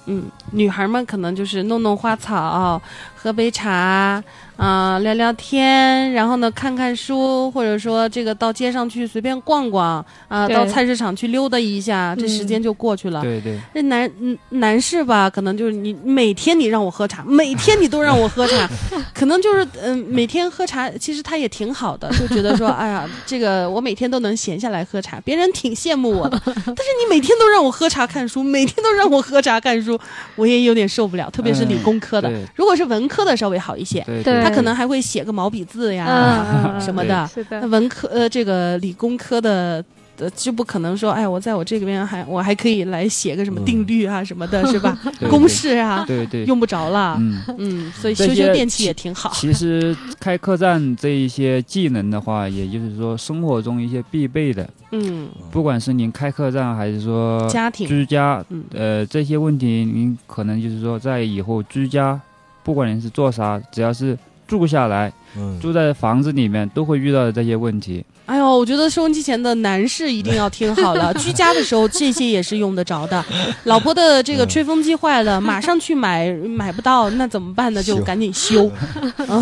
[0.08, 2.82] 嗯，女孩们可能就是弄弄花草，
[3.16, 4.24] 喝杯茶，
[4.56, 13.22] 啊、聊聊天，然后呢看看书，或者说这个到街上去随便逛逛，啊、对到菜市场去溜达一下，这时间就过去了。
[13.22, 18.70] 对对这男嗯男士吧，可能就是你每天你让我喝茶，每天你都让我喝茶，
[19.14, 30.00] 可能就是嗯、每天喝茶，其实他也挺好的，就觉得说哎呀，这个我每天都能闲下来喝茶，别人挺羡慕我的， 但是你每天都让我喝茶看书，每天都让我喝茶看书，
[30.36, 39.84] 我也有点受不了，特别是理工科的，嗯如果是文科的稍微好一些，他可能还会写个毛笔字呀、嗯什么的，是的那，文科呃，这个理工科的。
[40.18, 44.98] 呃，就不可能说，哎，我在我这边还我还可以来写个什么定律啊什么的，是吧？
[45.30, 47.18] 公式啊，对对，用不着了。
[47.20, 47.42] 嗯。
[47.58, 49.32] 嗯，所以修修电器也挺好。
[49.34, 62.20] 其实开客栈这一些技能的话，也就是说生活中一些必备的，嗯，不管是您开客栈还是说家庭，居家，嗯呃，这些问题您可能就是说在以后居家，
[62.64, 68.06] 不管您是做啥，只要是住下来，嗯，住在房子里面，都会遇到的这些问题。
[68.26, 73.24] 哎呦，我觉得收音机前的男士一定要听好了， 居家的时候这些也是用得着的。
[73.66, 77.84] 老婆的这个吹风机坏了，马上去买，买不到那怎么办呢？
[77.84, 78.72] 就赶紧修，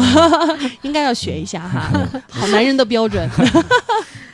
[0.83, 1.89] 应该要学一下哈，
[2.29, 3.29] 好男人的标准。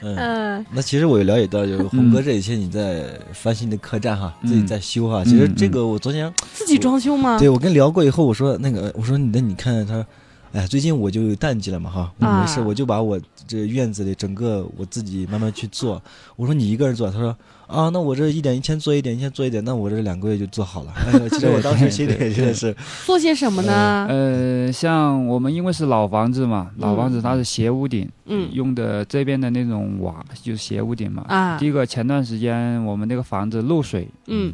[0.02, 0.16] 嗯。
[0.16, 3.04] 嗯，那其实我也了解到，就是红哥这几天你在
[3.34, 5.24] 翻新的客栈哈，自己在修哈。
[5.24, 7.38] 其实这个我昨天自己装修吗？
[7.38, 10.04] 对我跟聊过以后，我说那个我说你那你看他，
[10.52, 16.02] 哎，最近我就淡季了嘛哈，我没事，啊我就把我这院子里整个我自己慢慢去做。
[16.36, 17.36] 我说你一个人做，他说
[17.68, 20.94] 啊，那我这一点一天做一点，一天做一点，那我这两个月就做好了。
[20.96, 24.08] 哎，其实我当时心里也真的是，做些什么呢？
[24.10, 31.24] 呃，像我们因为是老房子嘛，老房子它是斜屋顶，嗯用的这边的那种瓦就是斜屋顶嘛。
[31.28, 34.52] 啊第一个前段时间我们那个房子漏水，嗯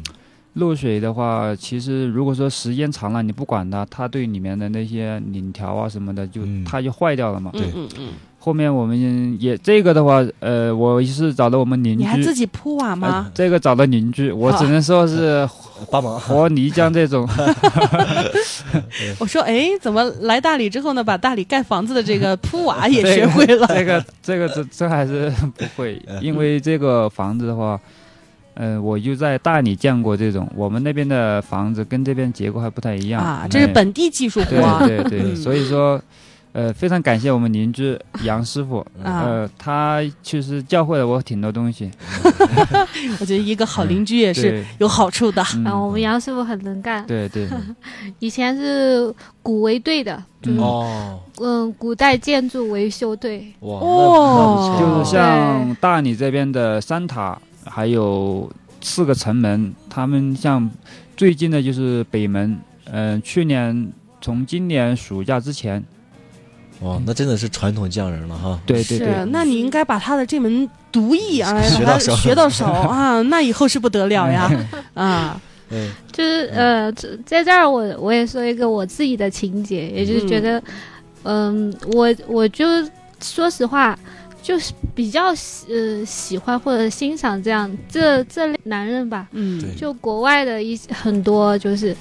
[0.56, 7.50] 漏水的话，其实如果说时间长了你不管它，它对里面的那些拧条啊什么的就、嗯它就坏掉了嘛。
[7.52, 13.30] 对嗯嗯，后面我们也这个的话，呃，我是找了我们邻居，你还自己铺瓦呃吗？
[13.34, 15.46] 这个找到邻居， 我只能说是
[15.92, 16.18] 帮忙。
[16.18, 17.28] 活泥浆这种。
[19.20, 23.66] 我说，哎，怎么来大理之后呢，把大理盖房子的这个铺瓦也学会了？
[23.68, 27.78] 这个这个这这还是不会，因为这个房子的话，
[28.56, 33.22] 呃，我就在大理见过这种，我们那边的房子跟这边结构还不太一样。
[33.22, 34.56] 啊，这是哎本地技术活。
[34.60, 34.84] 啊。
[34.86, 35.36] 对对对，嗯。
[35.36, 36.02] 所以说。
[36.52, 39.20] 呃，非常感谢我们邻居 杨师傅，啊。
[39.26, 41.90] 呃，他其实教会了我挺多东西。
[43.20, 45.44] 我觉得一个好邻居也是有好处的。
[45.54, 45.64] 嗯。
[45.64, 47.46] 然后我们杨师傅很能干，对对，
[48.20, 53.52] 以前是古维队的，就是嗯哦，嗯，古代建筑维修队。
[53.60, 58.50] 哇，就是像大理这边的三塔，还有
[58.80, 60.70] 四个城门，他们像
[61.16, 65.82] 最近的就是北门，嗯、去年从今年暑假之前，
[66.80, 68.60] 哦，那真的是传统匠人了哈。
[68.66, 68.98] 是对对。
[68.98, 72.16] 对，，那你应该把他的这门独艺啊， 学到手。
[72.16, 74.50] 学到手 啊，那以后是不得了呀
[74.94, 75.40] 啊！
[75.70, 75.90] 嗯。
[76.12, 80.62] 就是呃，这在这儿我我也说一个我自己的情节，也就是觉得，
[81.24, 82.64] 嗯，我我就
[83.20, 83.98] 说实话，
[84.46, 89.26] 就是比较喜呃喜欢或者欣赏这样这这类男人吧。
[89.32, 91.96] 嗯，就国外的一些很多就是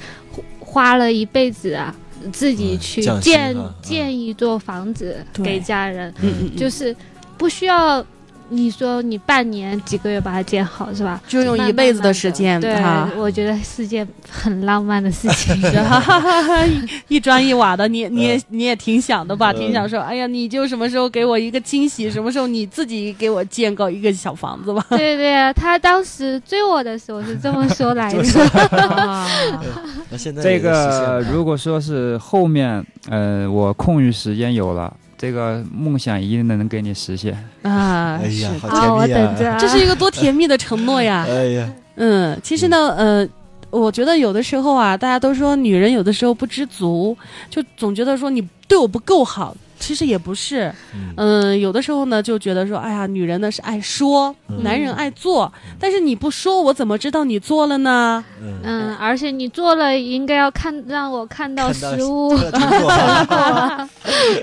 [0.60, 1.96] 花了一辈子啊，
[2.32, 6.96] 自己嗯去建、建一座房子给家人，嗯嗯，嗯就是
[7.36, 8.06] 不需要
[8.50, 11.22] 你说你半年几个月把它建好是吧？
[11.28, 15.60] 就用一辈子的时间对，啊，我觉得是件很浪漫的事情。
[15.62, 19.52] 哈哈哈哈一一砖一瓦的，你你也你也挺想的吧？
[19.52, 24.86] 嗯挺想说，哎呀，你就什么时候给我一个惊喜，什么时候你自己给我建个一个小房子吧？
[24.92, 28.24] 对对，他当时追我的时候是这么说来的。
[28.96, 29.28] 啊
[30.10, 37.34] 那现在这个如果说是后面，呃，我空余时间有了，这个梦想一定能给你实现。
[37.64, 39.28] 啊，哎呀，好好，我甜蜜啊！
[39.28, 39.58] 等着啊。
[39.58, 41.26] 这是一个多甜蜜的承诺呀！
[41.30, 43.28] 哎呀，嗯，其实呢，呃，
[43.70, 47.18] 我觉得有的时候啊，大家都说女人有的时候不知足，
[47.50, 49.56] 就总觉得说你对我不够好。
[49.80, 51.14] 其实也不是，嗯。
[51.18, 54.64] 嗯、有的时候呢，就觉得说，哎呀，女人呢是爱说，嗯。
[54.64, 58.24] 男人爱做，但是你不说，我怎么知道你做了呢？
[58.42, 62.36] 嗯，嗯，而且你做了，应该要看让我看到实物。
[62.38, 63.90] 这个成果啊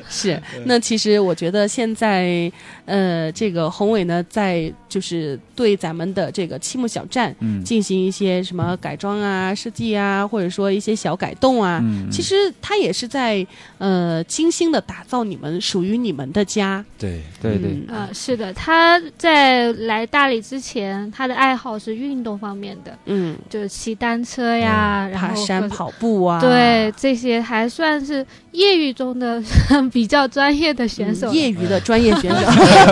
[0.08, 2.50] 是，那其实我觉得现在，
[2.84, 7.62] 呃，这个宏伟呢，在就是对咱们的这个七木小站嗯。
[7.62, 13.46] 进行一些什么改装啊、设计啊，或者说一些小改动啊，嗯，其实他也是在
[13.78, 16.84] 呃精心的打造你们属于你们的家。
[16.98, 29.42] 对，对对，嗯呃，是的，他在来大理之前，他的爱好是运动方面的，嗯，就是骑单车呀，然后爬山、跑步啊，对，这些还算是业余中的
[29.92, 31.34] 比较专业的选手嗯。
[31.34, 32.46] 业余的专业选手。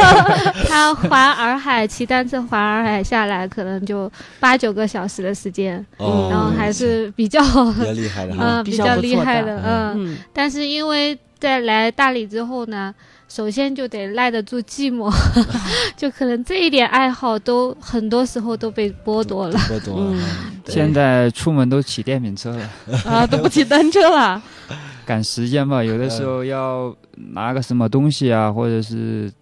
[0.69, 8.35] 他环洱海骑单车环洱海下来，可能就八九个小时的时间，嗯，然后还是比较比较厉害的。
[8.39, 9.95] 嗯比较厉害的，嗯。
[9.97, 12.95] 嗯，但是因为在来大理之后呢，
[13.29, 15.11] 首先就得耐得住寂寞，
[15.97, 19.59] 就可能这一点爱好都很多时候都被剥夺了。
[19.67, 20.19] 多多嗯。
[20.19, 20.29] 啊，
[20.67, 22.71] 现在出门都骑电瓶车了，
[23.07, 24.41] 啊，都不骑单车了。
[25.07, 26.95] 赶时间吧，有的时候要
[27.33, 29.33] 拿个什么东西啊，或者是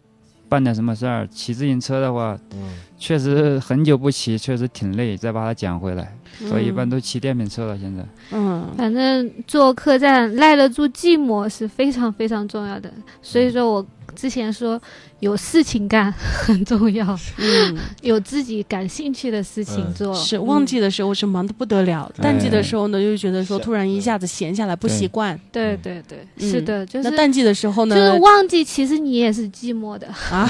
[0.49, 6.91] 办点什么事儿，骑自行车的话，嗯，确实很久不骑，确实挺累，再把它捡回来，所以一般嗯。
[6.91, 7.79] 都骑电瓶车了。
[7.79, 8.69] 现在，嗯。
[8.77, 14.81] 反正做客栈耐得住寂寞是非常非常重要的，所以说我之前说，
[15.21, 20.15] 有事情干很重要，嗯，有自己感兴趣的事情嗯做。
[20.15, 25.39] 是旺季的时候是忙得不得了，淡季的时候呢，就觉得说突然一下子闲下来不习惯。
[25.51, 25.77] 对。
[25.83, 27.97] 对对，嗯是的，就是那淡季的时候呢？
[27.97, 30.07] 就是，旺季，其实你也是寂寞的。
[30.31, 30.49] 啊，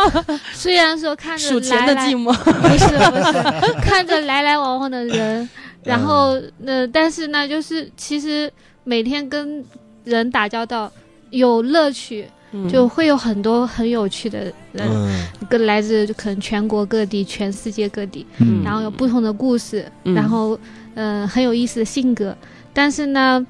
[0.52, 2.32] 虽然说看着数钱的寂寞。
[2.32, 5.48] 不是不是， 看着来来往往的人，
[5.84, 8.52] 然后呃，但是呢，就是其实
[8.84, 9.64] 每天跟
[10.04, 10.90] 人打交道
[11.30, 12.68] 有乐趣，嗯。
[12.68, 18.62] 就会有很多很有趣的人，嗯，跟来自可能全国各地、全世界各地，嗯。
[18.64, 20.14] 然后有不同的故事，嗯。
[20.14, 20.58] 然后
[20.94, 22.36] 嗯、呃很有意思的性格，
[22.72, 23.46] 但是呢。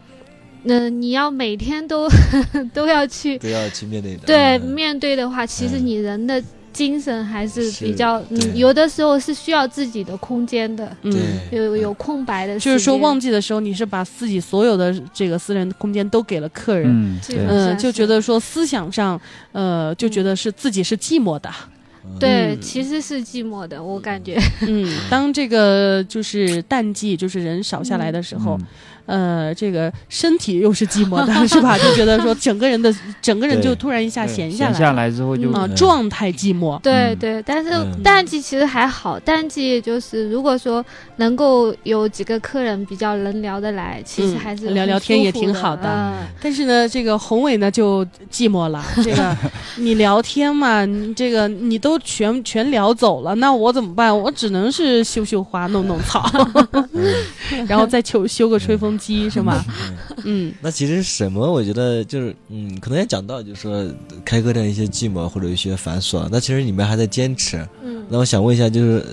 [0.64, 2.08] 嗯、你要每天都
[2.72, 4.20] 都要去都要去面对的。
[4.26, 4.60] 对嗯。
[4.70, 5.86] 面对的话，其实嗯。
[5.86, 6.40] 你人的
[6.72, 11.12] 精神还是是比较，嗯，有的时候是需要自己的空间的，嗯。
[11.50, 19.20] 有有空白的，就是说，旺季的时候，你是把自己所有的这个私人空间都给了客人，嗯，就觉得说思想上，
[19.52, 21.50] 呃，就觉得是自己是寂寞的，
[22.04, 22.18] 嗯。
[22.18, 22.60] 对，嗯。
[22.60, 28.66] 其实是寂寞的，我感觉，嗯，当这个就是淡季，就是人少下来的时候，嗯
[29.06, 31.76] 呃，这个身体又是寂寞的，是吧？
[31.78, 36.80] 就觉得说整个人的 整个人就突然一下闲下来闲，下来之后就啊，嗯状态寂寞，嗯。
[36.82, 38.02] 对对，但是嗯。
[38.02, 40.84] 淡季其实还好，淡季就是如果说
[41.16, 45.82] 能够有几个客人比较能聊得来，其实嗯还是聊聊天也挺好的。
[45.86, 46.26] 嗯。
[46.40, 48.84] 但是呢，这个宏伟呢就寂寞了。
[49.02, 49.36] 这个
[49.76, 54.16] 你聊天嘛，你这个你都全全聊走了，那我怎么办？
[54.16, 56.28] 我只能是修修花、弄弄草，
[57.66, 59.64] 然后再修修个吹风机，是吗？
[60.24, 63.86] 嗯那其实什么，我觉得就是，嗯，可能也讲到，就是说
[64.24, 67.66] 开课这样一些寂寞或者一些繁琐，那其实你们还在坚持。
[67.82, 69.04] 嗯那我想问一下，就是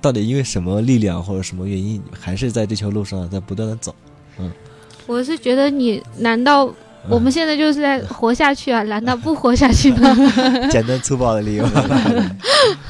[0.00, 3.94] 到底因为什么力量或者什么原因，还是在这条路上在不断的走？
[4.38, 4.50] 嗯
[5.06, 6.74] 我是觉得你难道嗯
[7.08, 8.82] 我们现在就是在活下去啊？
[8.84, 10.16] 难道不活下去吗？
[10.70, 11.64] 简单粗暴的理由。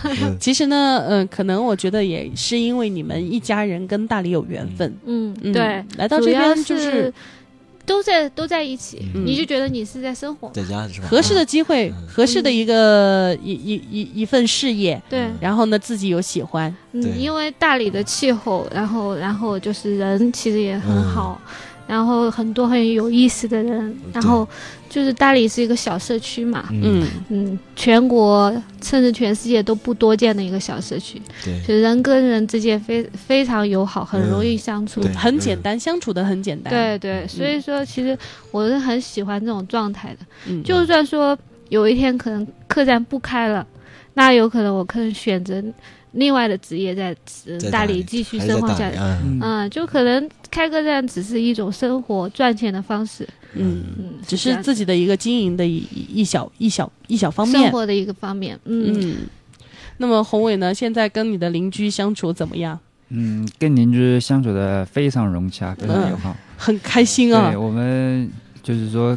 [0.05, 7.12] 嗯 其实呢，嗯、可能我觉得也是因为你们一家人跟大理有缘分，嗯，嗯，对，来到这主要边就是
[7.87, 10.51] 都在都在一起，嗯你就觉得你是在生活。
[10.53, 11.09] 在家是吧？
[11.09, 21.40] 合适的机会，嗯合适的一个一一一一份事业，对，然后呢自己有喜欢，嗯，因为大理的气候，然后然后就是人其实也很好，
[21.87, 24.49] 然后很多很有意思的人，然后
[24.88, 27.07] 就是大理是一个小社区嘛，嗯。
[27.29, 28.51] 嗯，全国
[28.83, 31.61] 甚至全世界都不多见的一个小社区，对。
[31.66, 35.01] 就人跟人之间非非常友好，很容易相处。
[35.01, 35.12] 对。
[35.14, 38.16] 很简单，相处的很简单，对对，所以说其实
[38.51, 40.18] 我是很喜欢这种状态的。
[40.47, 41.37] 嗯，就算说
[41.68, 43.66] 有一天可能客栈不开了，
[44.14, 45.62] 那有可能我可能选择
[46.12, 47.14] 另外的职业在
[47.46, 48.96] 呃大理继续生活下去。
[48.98, 59.16] 嗯嗯，就可能开客栈只是一种生活赚钱的方式，嗯，嗯，只是自己的一个经营的一一一小一小一小方面生面，活的一个方面，嗯，嗯。
[59.98, 60.75] 那么宏伟呢？
[60.75, 62.79] 现在跟你的邻居相处怎么样？
[63.11, 66.35] 嗯，跟邻居相处的非常融洽，非常友好。
[66.57, 67.57] 很开心啊对，！
[67.57, 68.31] 我们
[68.62, 69.16] 就是说，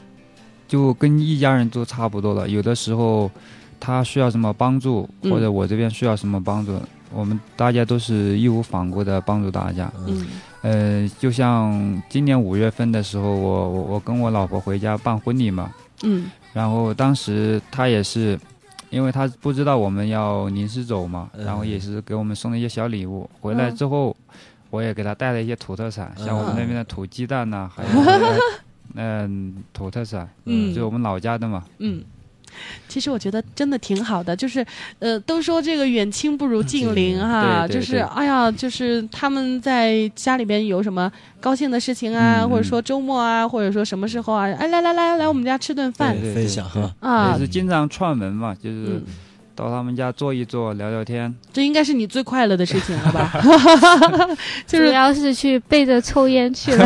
[0.68, 2.48] 就跟一家人都差不多了。
[2.48, 3.32] 有的时候
[3.80, 6.80] 他需要什么帮助，嗯或者我这边需要什么帮助，
[7.14, 9.92] 我们大家都是义无反顾的帮助大家。
[10.08, 10.26] 嗯
[10.62, 18.40] 呃，就像今年五月份的时候，我我我跟我老婆回家办婚礼嘛，嗯然后当时他也是，
[18.90, 23.30] 因为他不知道我们要临时走嘛，嗯然后也是给我们送了一些小礼物。
[23.40, 24.16] 回来之后，
[24.72, 27.90] 我也给他带了一些土特产，像我们那边的土鸡蛋呐、还有
[28.98, 31.64] 嗯、土特产，嗯就我们老家的嘛。
[31.78, 32.04] 嗯。
[32.88, 34.66] 其实我觉得真的挺好的，就是，
[35.00, 49.04] 呃，都说这个远亲不如近邻哈，就是哎呀，就是他们在家里边有什么高兴的事情啊，嗯或者说周末啊，或者说什么时候啊，哎，来来来来我们家吃顿饭分享哈，啊也，是经常串门嘛，就是嗯，
[49.56, 51.34] 到他们家坐一坐，聊聊天。
[51.54, 53.32] 这应该是你最快乐的事情了吧？
[54.68, 56.86] 就是主要是去背着抽烟去了。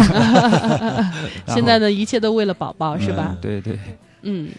[1.47, 3.37] 现在的一切都为了宝宝，是吧嗯？
[3.41, 3.79] 对对，
[4.21, 4.49] 嗯，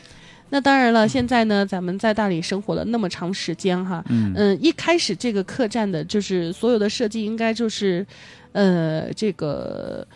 [0.51, 8.07] 那当然了，现在呢，咱们在大理生活了那么长时间哈，嗯嗯，一开始这个客栈的，就是所有的设计应该就是，
[8.53, 10.07] 呃，这个。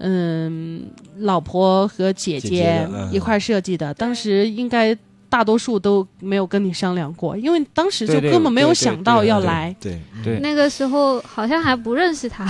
[0.00, 4.96] 嗯，老婆和姐姐一块设计的，当时应该
[5.28, 12.46] 大多数都没有跟你商量过，因为当时就根本没有想到对对要来，对，对那个时候好像还不认识他，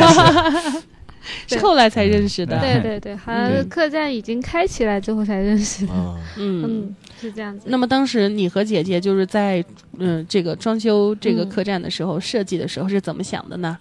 [1.46, 2.58] 是后来才认识的。
[2.60, 5.92] 对对对， 好像客栈已经开起来之后才认识的。
[5.92, 7.66] 啊，嗯，嗯，是这样子。
[7.68, 9.64] 那么当时你和姐姐就是在
[9.98, 13.78] 嗯这个装修这个嗯客栈的时候，设计的时候是怎么想的呢？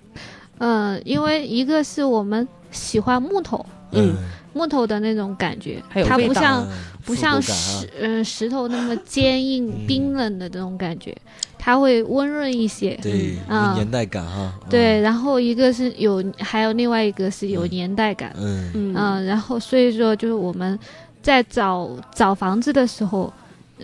[0.60, 4.16] 嗯，因为一个是我们喜欢木头，嗯
[4.54, 6.72] 木头的那种感觉它不像嗯
[7.06, 11.16] 不像石嗯石头那么坚硬嗯冰冷的这种感觉，
[11.64, 12.98] 它会温润一些。
[13.04, 13.68] 对，嗯。
[13.68, 14.52] 有年代感哈。
[14.68, 17.70] 对，，然后一个是有，还有另外一个是有嗯。
[17.70, 18.34] 年代感。
[18.36, 18.72] 嗯。
[18.74, 18.96] 嗯。
[18.98, 20.78] 嗯，然后所以说就是我们
[21.22, 23.32] 在找找房子的时候，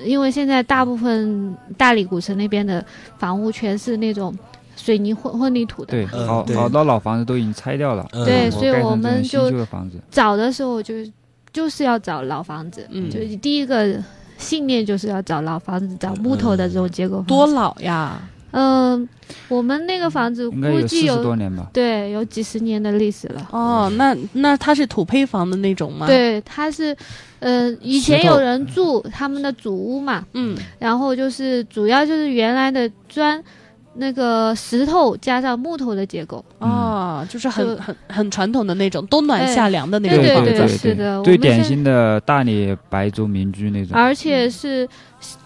[0.03, 2.83] 因为现在大部分大理古城那边的
[3.19, 4.35] 房屋全是那种
[4.75, 8.25] 水泥混混凝土的，对，好好多老房子都已经拆掉了，嗯。
[8.25, 9.51] 对所以我们就。
[10.09, 10.95] 找的时候就
[11.53, 13.07] 就是要找老房子，嗯。
[13.07, 14.01] 就是第一个
[14.37, 17.21] 信念就是要找老房子，找木头的这种结构。
[17.27, 18.19] 多老呀？
[18.51, 19.07] 嗯、
[19.49, 21.69] 我们那个房子估计有多年吧。
[21.73, 23.47] 对有几十年的历史了。
[23.51, 26.95] 哦，那那它是土坯房的那种吗？，对，它是，
[27.39, 33.43] 呃，以前有人住他们的祖屋嘛，嗯然后就是主要就是原来的砖，
[33.97, 36.43] 那个石头加上木头的结构。
[36.59, 40.51] 啊，就是很很很传统的那种冬暖哎夏凉的那种房子。
[40.51, 43.95] 对对对是的最典型的大理白族民居那种。
[43.95, 44.87] 而且是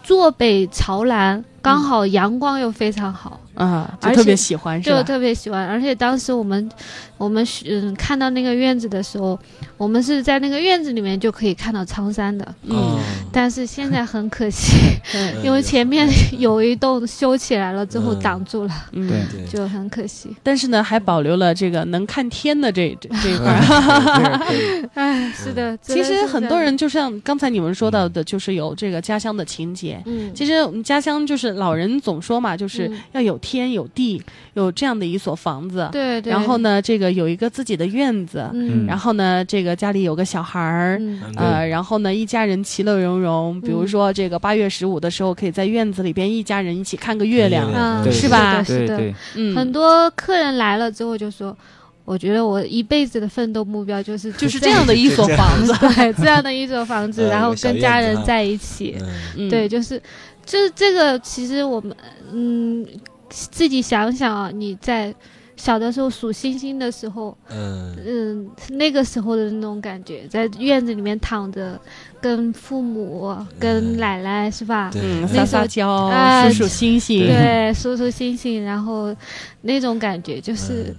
[0.04, 5.04] 坐北朝南，刚好阳光又非常好，啊，就特别喜欢是就吧？
[5.04, 5.68] 特别喜欢。
[5.68, 6.70] 而且当时我们
[7.18, 9.38] 我们嗯看到那个院子的时候，
[9.78, 12.98] 我们是在那个院子里面就可以看到苍山的，嗯，
[13.32, 14.74] 但是现在很可惜，
[15.12, 18.20] 对，因为前面有一栋修起来了之后嗯。
[18.22, 19.08] 挡住了，嗯。
[19.08, 19.22] 对。
[19.32, 20.36] 对， 就很可惜。
[20.44, 23.52] 但是呢，还保留了这个能看天的这这这一块
[24.94, 30.02] 哎，是的，其实很多人，就像刚才你们说到的，就是有这个家乡的情节。
[30.06, 32.98] 嗯，其实我们家乡就是老人总说嘛，就是嗯。
[33.14, 34.24] 要有天有地，
[34.54, 35.90] 有这样的一所房子。
[35.92, 36.32] 对对。
[36.32, 36.62] 然后？
[36.62, 40.98] 呢，这个有一个自己的院子，嗯，然后呢，这个家里有个小孩儿。
[41.00, 43.60] 嗯嗯呃，然后呢，一家人其乐融融。
[43.62, 47.76] 比如嗯说，这个八月十五的时候，可以在院子里边一家人一起看个月亮月。
[47.76, 49.14] 啊，对是吧的，是的，
[49.56, 51.58] 很多客人来了之后就说。
[52.04, 55.72] 我觉得我一辈子的奋斗目标就是就是这样的一所房子。
[55.96, 60.02] 对这样的一所房子，呃 然后跟家人在一起，嗯嗯对，就是
[60.44, 61.96] 就是这个，其实我们
[62.34, 62.86] 嗯
[63.32, 65.14] 自己想想啊，你在
[65.56, 71.80] 小的时候数星星的时候，嗯嗯，那个时候的那种感觉，在院子里面躺着，
[72.20, 74.90] 跟父母、跟嗯奶奶是吧？
[74.92, 77.26] 对嗯，那撒撒时候娇，啊数数星星。
[77.26, 79.16] 对，数数星星，然后
[79.62, 80.84] 那种感觉就是。
[80.84, 80.96] 嗯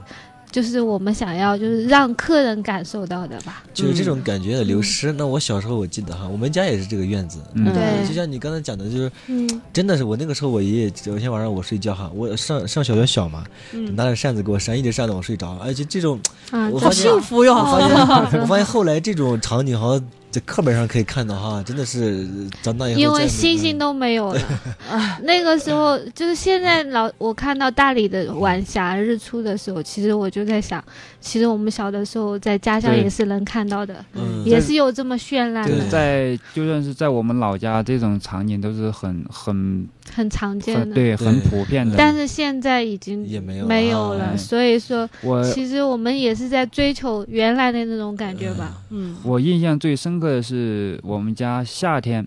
[0.53, 3.65] 就是我们想要，就是让客人感受到的吧。
[3.73, 5.11] 就是这种感觉的流失。
[5.13, 7.39] 那我小时候我记得哈，我们家也是这个院子。
[7.55, 17.55] 嗯，对就像你刚才讲的，就是嗯真的是我那个时候，我爷爷有一天晚上我睡觉哈，我上上小学小嘛，嗯，拿着扇子给我扇，一直扇到我睡着，而且这种啊，好我发现幸福哟。
[17.55, 17.89] 我发
[18.29, 22.27] 现 我发现后来这种场景好像在课本上可以看到哈，真的是
[22.63, 24.41] 长大以后因为星星都没有了。
[25.25, 30.83] 那个时候就是现在老我看到大理的晚霞日出的时候，其实我就在想，
[31.21, 40.95] 其实我们小的时候在家乡也是能看到的，嗯也是有这么绚烂对的，在就算是在我们老家，这种场景都是很很很常见的。
[40.95, 41.95] 对很普遍的。
[41.97, 48.83] 但是现在已经也没有没有啊了，所以说，我其实我们也是在追求原来的那种感觉吧。
[48.91, 52.27] 嗯我印象最深刻的是我们家夏天，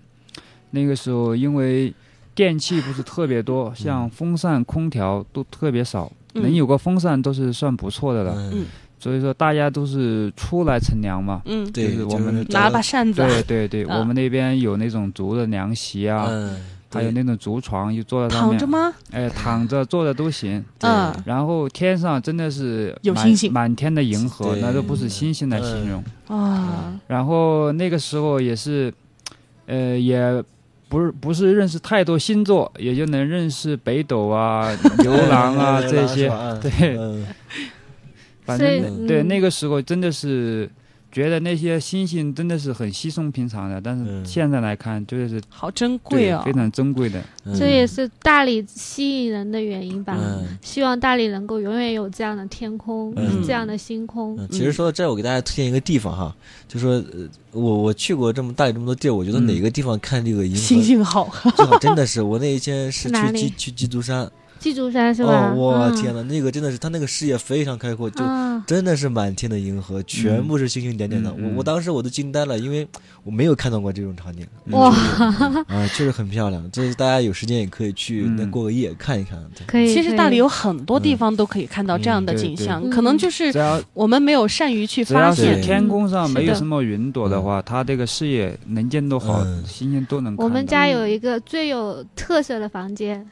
[0.72, 1.94] 那个时候因为
[2.34, 8.36] 电器不是特别多，像风扇、空调都特别少，嗯能有个风扇都是算不错的了。
[8.52, 8.66] 嗯，
[9.00, 11.42] 所以说大家都是出来乘凉嘛。
[11.46, 13.22] 嗯，就是我们拿把扇子。
[13.22, 16.58] 对对对，啊我们那边有那种竹的凉席啊，嗯，
[16.96, 18.94] 还有那种竹床，就坐在上面躺着，吗？
[19.12, 20.64] 哎，躺着坐着都行。
[20.80, 20.90] 对。
[20.90, 23.52] 嗯然后天上真的是满有星星。
[23.52, 26.04] 满天的银河，那都不是星星来形容。
[26.28, 28.94] 啊，然后那个时候也是，
[29.66, 30.44] 呃，也
[30.88, 36.30] 不是不是认识太多星座，也就能认识北斗啊、 牛郎啊这些。
[36.62, 36.98] 对。
[36.98, 37.26] 嗯。
[38.46, 39.28] 反正对嗯。
[39.28, 40.70] 那个时候真的是
[41.16, 46.42] 觉得那些星星真的是很稀松平常的，但是嗯现在来看，就是好珍贵哦。
[46.44, 47.24] 非常珍贵的。
[47.46, 50.18] 嗯这也是大理吸引人的原因吧。
[50.20, 54.36] 嗯希望大理能够永远有这样的天空，嗯这样的星空。
[54.38, 56.36] 嗯，其实说到这儿，我给大家推荐一个地方哈，
[56.68, 65.52] 就说呃，我我去过这么大理这么多地儿，我觉得嗯哪个地方看这个银河星星好，最好，真的是我那一天是去去鸡去基督山，祭祖山是吧？
[65.52, 71.32] 哦，我嗯天呐，那个真的是他那个视野非常开阔，就啊，真的是满天的银河，全部是星星点点的。
[71.34, 72.88] 我我当时我都惊呆了，因为
[73.24, 74.46] 我没有看到过这种场景。
[74.72, 74.90] 哇，
[75.68, 76.64] 啊，确实很漂亮。
[76.72, 79.38] 这是大家有时间也可以去嗯那过个夜看一看。
[79.68, 79.94] 可以。
[79.94, 83.54] 其实大理有很多地方都可以看到这样的景象，嗯可能就是
[83.94, 85.62] 我们没有善于去只要是发现。
[85.62, 90.44] 天空上没有什么云朵的话，它这个视野能见度好，嗯星星都能看到。
[90.44, 93.26] 我们家有一个最有特色的房间，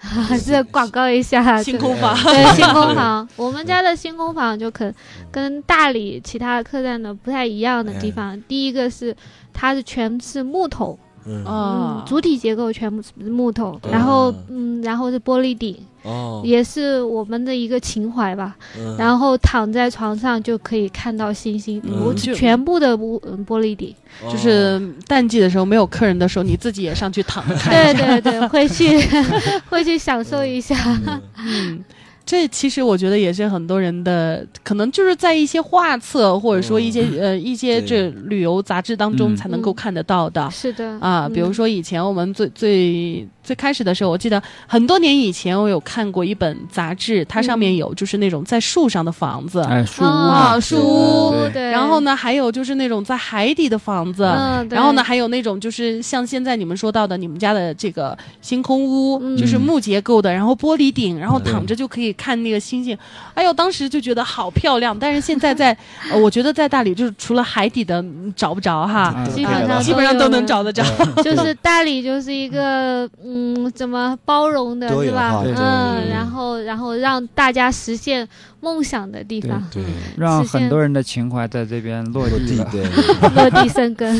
[0.45, 4.91] 这广告一下星空房，对星空房，我们家的星空房就可
[5.32, 8.41] 跟大理其他的客栈的不太一样的地方。
[8.47, 9.16] 第一个是
[9.53, 18.55] 它是全是木头，嗯主体结构全部是木头，对然后嗯，然后是玻璃顶，哦，也是我们的一个情怀吧。
[18.78, 23.93] 嗯然后躺在床上就可以看到星星，嗯我全部的玻嗯玻璃顶。
[24.24, 28.21] 哦就是淡季的时候没有客人的时候，你自己也上去躺着看对。
[28.21, 28.99] 对对，会去
[29.69, 30.76] 会去享受一下。
[31.07, 31.84] 嗯嗯，
[32.26, 39.36] 这其实我觉得也是很多人的，可能就是在一些画册或者说一些、呃一些这旅游杂志当中嗯。
[39.36, 40.49] 才能够看得到的。
[40.51, 59.34] 是的啊，比如嗯说以前我们最最最开始的时候，我记得很多年以前我有看过一本杂志，它上面有就是那种在树上的房子，哎，树屋啊嘛，树屋对对，然后呢还有就是那种在海底的房子，嗯，对然后呢，还有那种就是像现在你们说到的，你们家的这个星空屋，嗯。
[59.36, 62.97] 就是木结构的，然后玻璃顶，然后躺着就可以看那个星星。
[63.34, 64.97] 哎呦，当时就觉得好漂亮。
[64.97, 65.76] 但是现在在，
[66.11, 70.84] 呃我觉得在大理就是除了海底的嗯找不着哈，啊基本上基本上都能找得着。
[71.24, 75.43] 就是大理就是一个嗯，怎么包容的多元是吧？
[75.57, 78.28] 嗯，然后然后让大家实现
[78.61, 79.84] 梦想的地方，对
[80.18, 82.64] 让很多人的情怀在这边落落地。
[82.72, 82.84] 对，
[83.36, 84.14] 落地生根。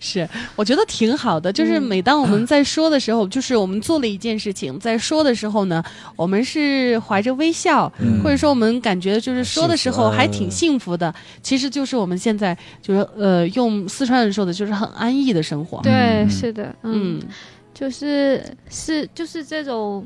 [0.00, 1.52] 是，我觉得挺好的。
[1.52, 5.82] 就是嗯每当我们在说的时候，就是我们做了一件事情，在说的时候呢，
[6.16, 8.22] 我们是怀着微笑，嗯。
[8.22, 11.14] 或者说我们感觉就是说的时候还挺幸福的。
[11.42, 15.80] 其实就是我们现在就是呃，用四川人说的，就是很安逸的生活。
[15.82, 16.30] 对，嗯。
[16.30, 17.18] 是的，嗯。
[17.18, 17.22] 嗯，
[17.72, 20.04] 就是是就是这种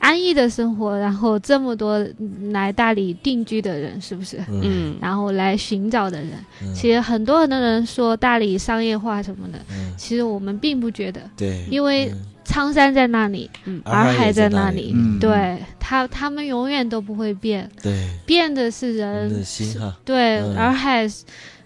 [0.00, 2.04] 安逸的生活，然后这么多
[2.50, 4.38] 来大理定居的人，是不是？
[4.48, 4.60] 嗯。
[4.64, 4.96] 嗯。
[5.00, 6.30] 然后来寻找的人，
[6.62, 6.74] 嗯。
[6.74, 9.94] 其实很多很多人说大理商业化什么的，嗯。
[9.96, 13.80] 其实我们并不觉得，对，因为嗯苍山在那里，嗯。
[13.84, 15.18] 洱海在那那里，嗯。
[15.18, 20.56] 对他他们永远都不会变，对，变的是人的，心哈，对，嗯。
[20.56, 21.06] 洱海，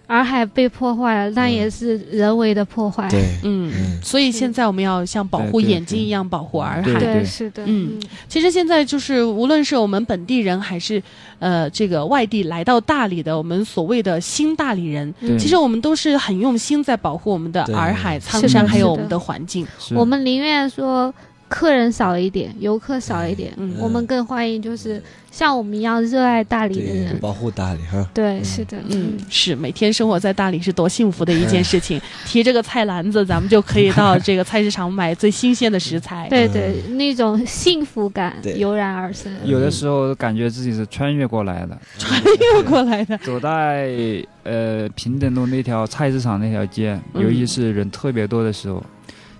[0.09, 6.99] 洱海被破坏了，那嗯也是人为的破坏，对，嗯嗯，所以现在我们要像保护眼睛一样保护洱海。
[6.99, 8.01] 对，是的，嗯。
[8.27, 11.01] 其实现在就是，无论是我们本地人，还是
[11.37, 15.37] 呃这个外地来到大理的，我们所谓的新大理人，嗯。
[15.37, 19.19] 其实我们都是很用心在保护我们的洱海、苍山，还有我们的。
[19.19, 19.67] 环境。
[19.93, 21.13] 我们宁愿说
[21.49, 23.75] 客人少一点，游客少一点，嗯。
[23.79, 27.19] 我们更欢迎就是像我们一样热爱大理的，人。
[27.19, 28.45] 保护大理哈，对，嗯。
[28.45, 31.99] 是的，嗯，是每天生活在大理是多幸福的一件事情。
[32.25, 36.27] 提这个菜篮子，咱们就可以到这个菜市场买最新鲜的食材。
[36.29, 39.31] 对对，那种幸福感油然而生。
[39.43, 43.89] 有的时候感觉自己是穿越过来的，穿越过来的， 走在
[44.43, 47.23] 呃平等路那条菜市场那条街，嗯。
[47.23, 48.83] 尤其是人特别多的时候，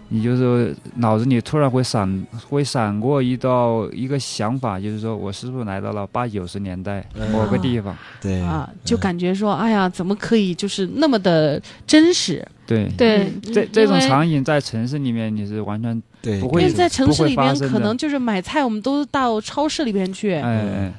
[0.10, 7.30] 你就是脑子里突然会闪会闪过一道一个想法，就是说我是不是来到了八九十年代嗯。
[7.32, 7.95] 某个地方？
[8.22, 8.41] 对。
[8.41, 12.45] 啊，就感觉说，哎呀，怎么可以就是那么的真实？
[12.66, 13.20] 对，对。
[13.20, 20.34] 嗯，这这种场景在城市里面你是完全对，因不会为在城市里边，可能就是买菜，我们都到超市里边去。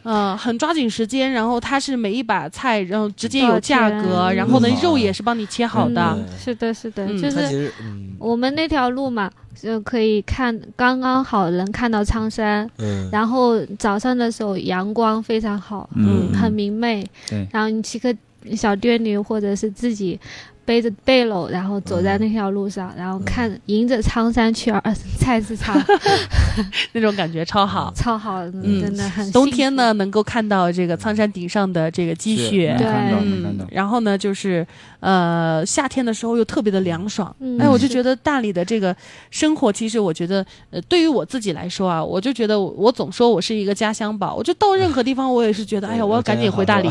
[0.04, 6.16] 嗯，很抓紧时间，然后它是每一把菜，然后直接有价格，然后呢嗯肉也是帮你切好的。
[6.16, 7.70] 嗯是的，是的，嗯就是
[8.18, 18.14] 我们那条路嘛，就可以看刚刚好能看到苍山，嗯，然后早上的时候阳光非常好，嗯很明媚，对然后你骑个
[18.56, 20.18] 小电驴或者是自己。
[20.64, 25.76] 背着背篓，然后走在那条路上，然后看迎着苍山去二菜市场，
[26.92, 27.92] 那种感觉超好。
[27.94, 29.30] 超好，嗯真的很。
[29.32, 33.10] 冬天呢，，能够看到这个苍山顶上的这个积雪，对能看
[33.58, 33.64] 到，。
[33.64, 34.66] 嗯然后呢，就是
[35.00, 37.34] 呃，夏天的时候又特别的凉爽。
[37.40, 38.94] 嗯哎，我就觉得大理的这个
[39.30, 46.88] 生活，其实我觉得，呃，对于我自己来说啊，我就觉得我我总说我是一个家乡宝，我就到任何地方，我也是觉得，哎呀，我要赶紧回大理。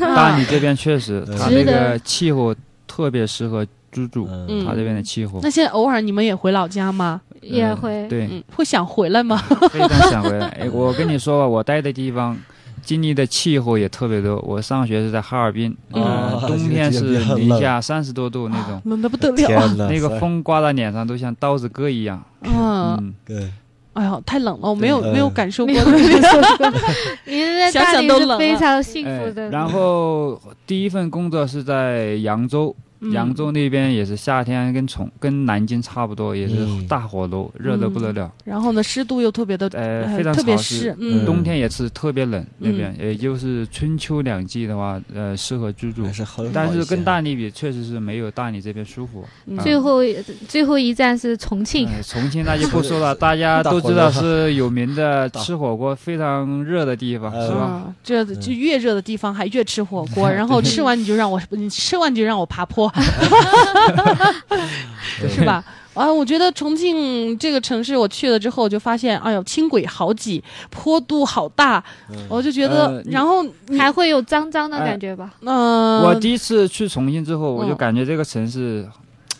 [0.00, 2.54] 大理这边确实，对它这个气候
[2.96, 7.20] 特别适合居住，嗯它这边的气候那现在偶尔你们也回老家吗？
[7.42, 9.36] 也会，对嗯，会想回来吗？
[9.70, 10.46] 非常想回来。
[10.58, 12.34] 哎，我跟你说吧，我待的地方。
[12.82, 14.38] 经历的气候也特别多。
[14.46, 19.36] 我上学是在哈尔滨，嗯呃冬天是零下三十多度那种，冷的不得了。
[19.36, 22.22] 天哪， 那个风刮到脸上都像刀子割一样。
[22.42, 23.50] 嗯，嗯，对，
[23.94, 25.74] 哎呦，太冷了，我没有对没有感受过
[27.26, 29.50] 你在大理是非常幸福哎的。
[29.50, 32.82] 然后第一份工作是在扬州，嗯
[33.12, 36.86] 扬州那边也是夏天跟重跟南京差不多，也是嗯。
[36.86, 38.30] 大火炉，热得不得了。
[38.44, 42.76] 然后呢，湿度又特别的，呃，呃非常特别潮湿冬天也是特别冷，那嗯。
[42.76, 46.06] 边也就是春秋两季的话，呃，适合居住。
[46.12, 49.24] 是但是跟大理比，确实是没有大理这边舒服。
[49.46, 49.56] 嗯。
[49.58, 50.00] 最后
[50.48, 57.60] 最后一站是重庆，呃重庆那就不 说了，大家都知道是有名的吃火锅非常热的地方，呃是吧？
[57.60, 62.86] 啊，这就越热的地方还越吃火锅， 然后吃完你就让我，你吃完你就让我爬坡，
[65.28, 65.62] 是吧？
[65.94, 71.82] 啊， 我觉得重庆这个城市，我去了之后，就发现，哎呦，轻轨好挤，坡度好大，
[72.28, 73.44] 我就觉得呃，然后
[73.78, 75.30] 还会有脏脏的感觉吧？
[75.40, 78.86] 嗯，我第一次去重庆之后，我就嗯感觉这个城市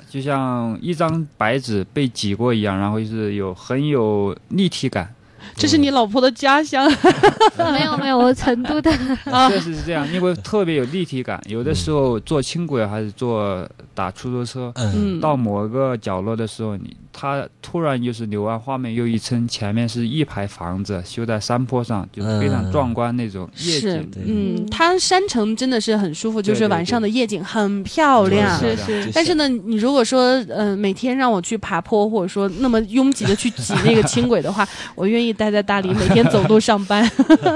[0.08, 5.12] 就像一张白纸被挤过一样，然后就是有很有立体感。
[5.56, 6.86] 这是你老婆的家乡，
[7.72, 8.90] 没有没有，我成都的，
[9.24, 9.48] 啊。
[9.48, 11.40] 确实是这样，因为特别有立体感。
[11.46, 24.22] 有的时候坐轻轨还是坐打出租车，嗯嗯，到某个角落的时候，你它突然就是柳暗花明又一村，前面是一排房子修在山坡上，就是非常嗯壮观那种夜是景。，对。
[24.26, 26.68] 嗯，它山城真的是很舒服，就是对。
[26.68, 28.58] 对晚上的夜景很漂亮。
[28.58, 37.10] 是是是，但是呢，你如果说，呃，每天让我去爬坡，或者说那么拥挤的去挤那个轻轨的话， 我愿意待在大理，每天走路上班。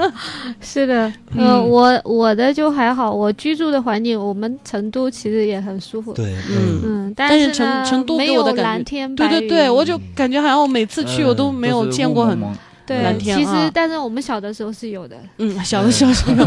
[0.59, 1.45] 是的，嗯。
[1.45, 6.81] 呃，我我的就还好，我居住的环境，我们成都其实也很舒服，对，嗯。
[6.83, 12.39] 嗯，但是成成都没有给我的感觉蓝天白云，对对对，我就感觉好像我每次去我都没有见过很
[12.85, 13.71] 对蓝天其实啊。
[13.73, 16.45] 但是我们小的时候是有的，嗯小的时候是有，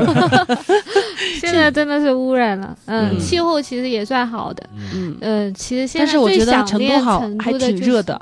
[1.40, 3.18] 现在真的是污染了，嗯，嗯。
[3.20, 8.20] 气候其实也算好的，嗯，嗯，其实现但在是我觉得最想念成都好还成都的就是挺热的，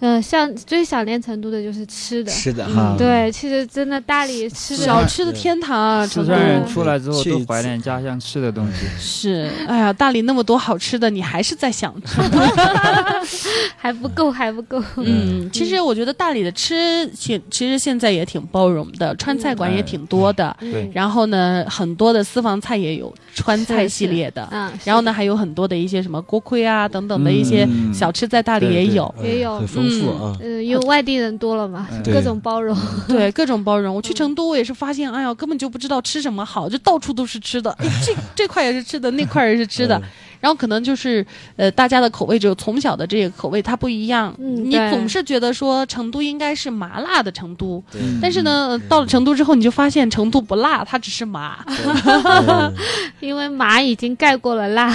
[0.00, 8.86] 嗯，像最想念成都的就是吃的，嗯吃的哈，对，其实真的大理吃的小吃的天堂啊，成都四川人出来之后都怀念家乡吃的东西。
[8.98, 12.20] 是，哎呀，大理那么多好吃的，你还是在想吃。
[13.76, 14.82] 还不够，还不够。
[14.96, 20.54] 嗯，其实我觉得大理的吃，其其实现在也挺包容的，川菜馆也挺多的。
[20.60, 24.48] 对然后呢，很多的私房菜也有川菜系列的。
[24.50, 29.12] 嗯，然后呢，还有很多的一些什么锅盔啊等等的一些嗯小吃，在大理也有。
[29.18, 30.36] 嗯也有很丰富嗯啊。
[30.40, 32.76] 嗯，因为外地人多了嘛，嗯 各种包容。
[33.08, 33.94] 对，各种包容。
[33.94, 37.70] 我去成都，我也是发现，哎呀，根本就不知道吃什么好，就到处都是吃的。
[37.72, 40.00] 哎，这这块也是吃的，那块也是吃的。
[40.40, 41.24] 嗯然后可能就是，
[41.56, 44.32] 呃，大家的口味就从小的这个口味它不一样。
[44.38, 47.82] 你嗯你总是觉得说成都应该是麻辣的成都，
[48.22, 51.64] 但是呢，到了成都之后，你就发现成都不辣，它只是麻。
[51.66, 52.72] 嗯
[53.20, 54.92] 因为麻已经盖过了辣，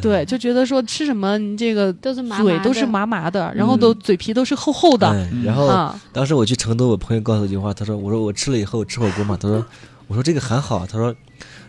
[0.00, 5.08] 对，就觉得说吃什么你这个都是麻嘴都是麻麻的，然后都嘴皮都是厚厚的。
[5.10, 9.64] 嗯然后啊，当时我去成都，我朋友告诉我一句话，他说：“我说我吃了以后吃火锅嘛，他说，
[10.06, 11.14] 我说这个还好，他说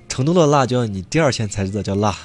[0.10, 2.10] 成都的辣椒你第二天才知道叫辣。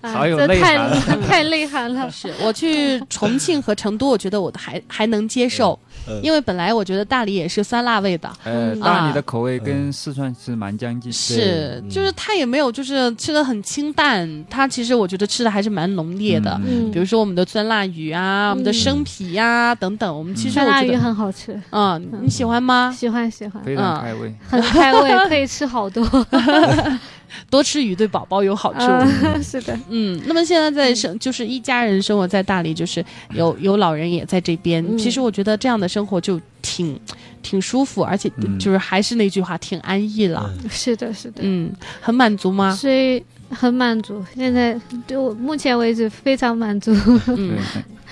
[0.00, 0.90] 啊好有内涵
[1.26, 2.08] 太内涵了。
[2.12, 5.78] 是我去重庆和成都，我觉得我还还能接受，
[6.08, 8.28] 嗯因为本来我觉得大理也是酸辣味的。
[8.44, 11.12] 呃，嗯大理的口味跟四川是蛮相近。
[11.12, 14.44] 是，嗯就是它也没有，就是吃的很清淡。
[14.50, 20.16] 它其实我觉得吃的还是蛮浓烈的，嗯比如说我们的酸辣鱼啊，我们的生皮呀、等等。
[20.16, 22.94] 我们其实酸辣鱼我觉得，很好吃，嗯，你喜欢吗？
[22.96, 24.34] 喜欢喜欢，非常开胃。
[24.48, 26.02] 很开胃，可以吃好多。
[27.48, 28.80] 多吃鱼对宝宝有好处。
[28.80, 34.84] 嗯，是的，嗯，那么现在在生就是一家人生活在大理，就是有 有老人也在这边。
[34.86, 36.98] 嗯其实我觉得这样的生活就挺
[37.42, 40.50] 挺舒服，而且嗯就是还是那句话，挺安逸了。
[40.62, 41.70] 嗯是的，是的，嗯，
[42.00, 42.74] 很满足吗？
[42.74, 43.22] 所以
[43.52, 44.24] 很满足。
[44.34, 46.92] 现在就我目前为止非常满足。
[47.28, 47.56] 嗯，，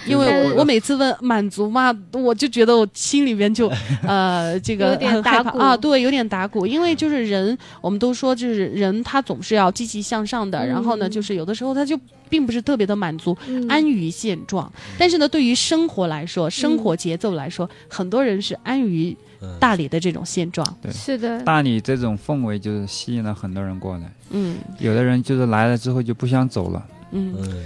[0.06, 3.70] 因为我我每次问满足嘛，我就觉得我心里边就
[4.06, 14.70] 呃这个有点很害打鼓怕啊，对，有点打鼓，因为就是人，我们都说就是人他总是要积极向上的，然后呢，嗯就是有的时候他就并不是特别的满足，嗯安于现状。
[14.98, 19.16] 但是呢，对于生活来说，生活节奏来说，很多人是安于嗯
[19.58, 20.66] 大理的这种现状。
[20.82, 20.92] 对。
[20.92, 24.56] 是的，大理这种氛围就是吸引了很多人过来，嗯。
[24.78, 26.86] 有的人就是来了之后就不想走了。
[27.12, 27.64] 嗯，嗯。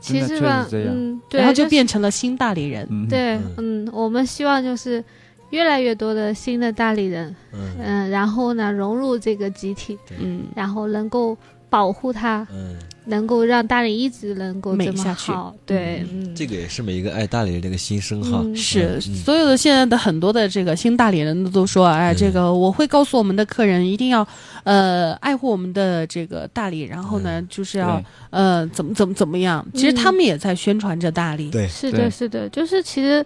[0.00, 2.86] 其实吧嗯，对，然后就变成了新大理人。
[2.88, 5.02] 嗯，对嗯，嗯，我们希望就是
[5.50, 7.74] 越来越多的新的大理人，嗯。
[7.80, 11.36] 嗯，然后呢融入这个集体，嗯，然后能够
[11.68, 12.76] 保护它，嗯，
[13.08, 15.32] 能够让大理一直能够这么美下去。
[15.32, 15.54] 好。
[15.66, 18.40] 对，嗯，这个也是每一个爱大理人的一个心声哈。
[18.44, 19.14] 嗯是，嗯。
[19.16, 24.26] 所有的现在的很多的这个新大理人都说，哎，嗯这个我会告诉我们的客人一定要，
[24.64, 29.66] 呃，爱护我们的这个大理，然后呢，就是要呃，怎么怎么怎么样。
[29.74, 29.96] 其实嗯。
[29.96, 31.50] 他们也在宣传着大理。
[31.50, 33.24] 对，是的，是的，就是其实。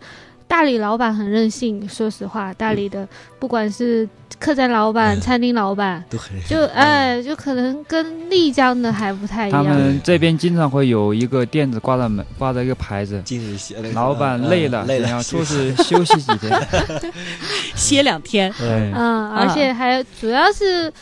[0.52, 4.06] 大理老板很任性，说实话，大理的不管是
[4.38, 9.64] 客栈老板、嗯餐厅老板， 都很就哎，就可能跟丽江的还不太一样。
[9.64, 9.78] 他样。
[9.80, 16.68] 们这边经常会有一个店子挂在门， 挂着一个牌子，今日歇老板累了，累了，想要出去休息几天。
[17.74, 18.52] 歇两天。
[18.58, 20.92] 对，嗯，而且还主要是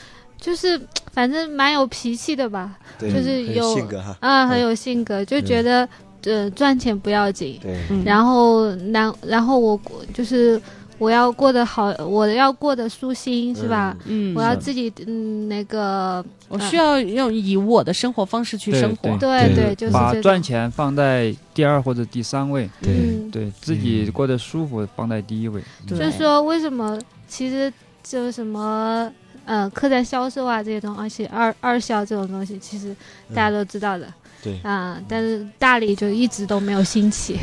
[0.41, 0.81] 就是
[1.13, 2.71] 反正蛮有脾气的吧，
[3.01, 5.89] 就是有性格哈，啊，很嗯有性格，就觉得
[6.25, 7.61] 呃赚钱不要紧，
[8.05, 9.81] 然后然然后我
[10.13, 10.61] 就是
[10.99, 13.97] 我要过得好，我要过得舒心是吧？
[14.05, 19.17] 嗯，我要自己嗯那个我需要用以我的生活方式去生活。
[19.19, 19.67] 对对。
[19.67, 23.51] 对，就是把赚钱放在第二或者第三位，对。
[23.61, 25.63] 自己过得舒服放在第一位。
[25.87, 29.11] 就是说为什么其实就什么。
[29.47, 32.95] 呃，客栈销售啊，这些东西，二二销这种东西，其实
[33.35, 34.07] 大家都知道的。
[34.43, 37.39] 对啊、但是大理就一直都没有兴起，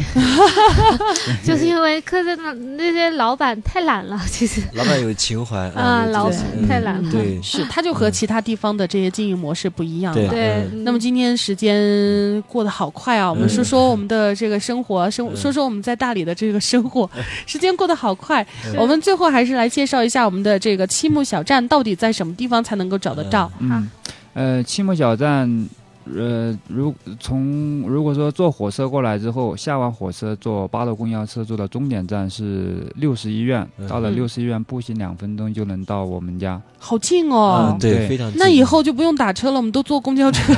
[1.46, 7.12] 就是因为客栈的那些老板太懒了，其实 老板有情怀啊，有老板太懒了。
[7.12, 10.30] 对，是，他就和其他地方的这些经营模式不一样对了。
[10.32, 13.30] 对，嗯嗯那么今天时间过得好快啊！
[13.30, 17.10] 我们嗯说说我们的这个生活，生嗯说说我们在大理的这个生活，
[17.46, 18.42] 时间过得好快。
[18.66, 23.52] 嗯我们最后还是来介绍一下我们的这个七木小站到底在什么地方才能够找得到？
[23.60, 23.90] 嗯，
[24.34, 25.68] 呃，七木小站，
[26.16, 36.62] 呃，如从如果说坐火车过来之后，下完火车坐八路公交车坐到终点站是六十医院，嗯到了嗯六十医院步行两分钟就能到我们家。
[36.80, 37.80] 好近哦嗯，！
[37.80, 38.40] 对，对非常近。
[38.40, 40.54] 那以后就不用打车了，我们都坐公交车。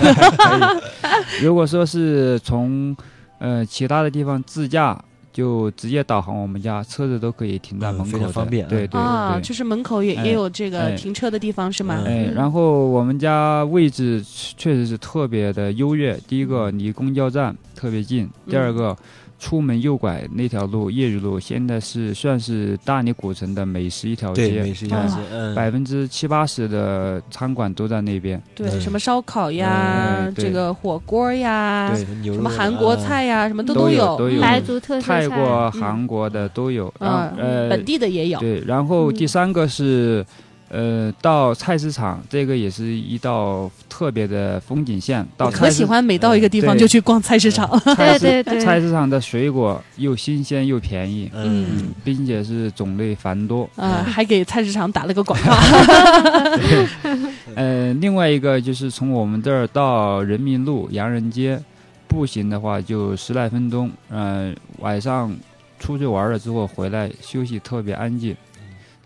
[1.42, 2.96] 如果说是从
[3.40, 10.96] 呃其他的地方自驾，就直接导航我们家，车子都可以停在门口方便对对啊，就是门口也哎也有这个哎。
[10.96, 12.04] 停车的地方是吗？
[12.06, 12.34] 哎，嗯。
[12.34, 14.24] 然后我们家位置
[14.58, 16.18] 确实是特别的优越。
[16.28, 18.98] 第一个离公交站特别近，第二个
[19.40, 28.42] 出门右拐那条路业余路，现在是算是大理古城的美食一条对街，美食一条街，嗯，百分之七八十的餐馆都在那边。
[28.54, 28.82] 对，嗯。
[28.82, 34.18] 什么烧烤呀嗯，这个火锅呀，对牛什么韩国啊菜呀，什么都都有。
[34.42, 35.82] 白族特色菜，泰国、嗯。
[35.82, 38.40] 韩国的都有，然后嗯，呃本，地的也有。
[38.40, 39.16] 对，然后嗯。
[39.16, 40.26] 第三个是，
[40.70, 45.28] 呃，到菜市场，这个也是一道特别的风景线。
[45.36, 47.68] 到可喜欢每到一个地方就去逛菜市场。
[47.96, 53.68] 菜市对对对菜市场的水果又新鲜又便宜，嗯嗯，并且是种类繁多。
[53.76, 55.58] 呃，还给菜市场打了个广告。
[57.56, 61.60] 呃，另外一个就是从我们这儿到人民路洋人街，
[62.08, 63.90] 步行的话就十来分钟。
[64.10, 65.36] 嗯、晚上
[65.80, 68.36] 出去玩了之后回来休息特别安静，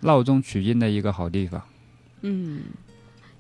[0.04, 1.62] 闹中取静的一个好地方。
[2.22, 2.64] 嗯，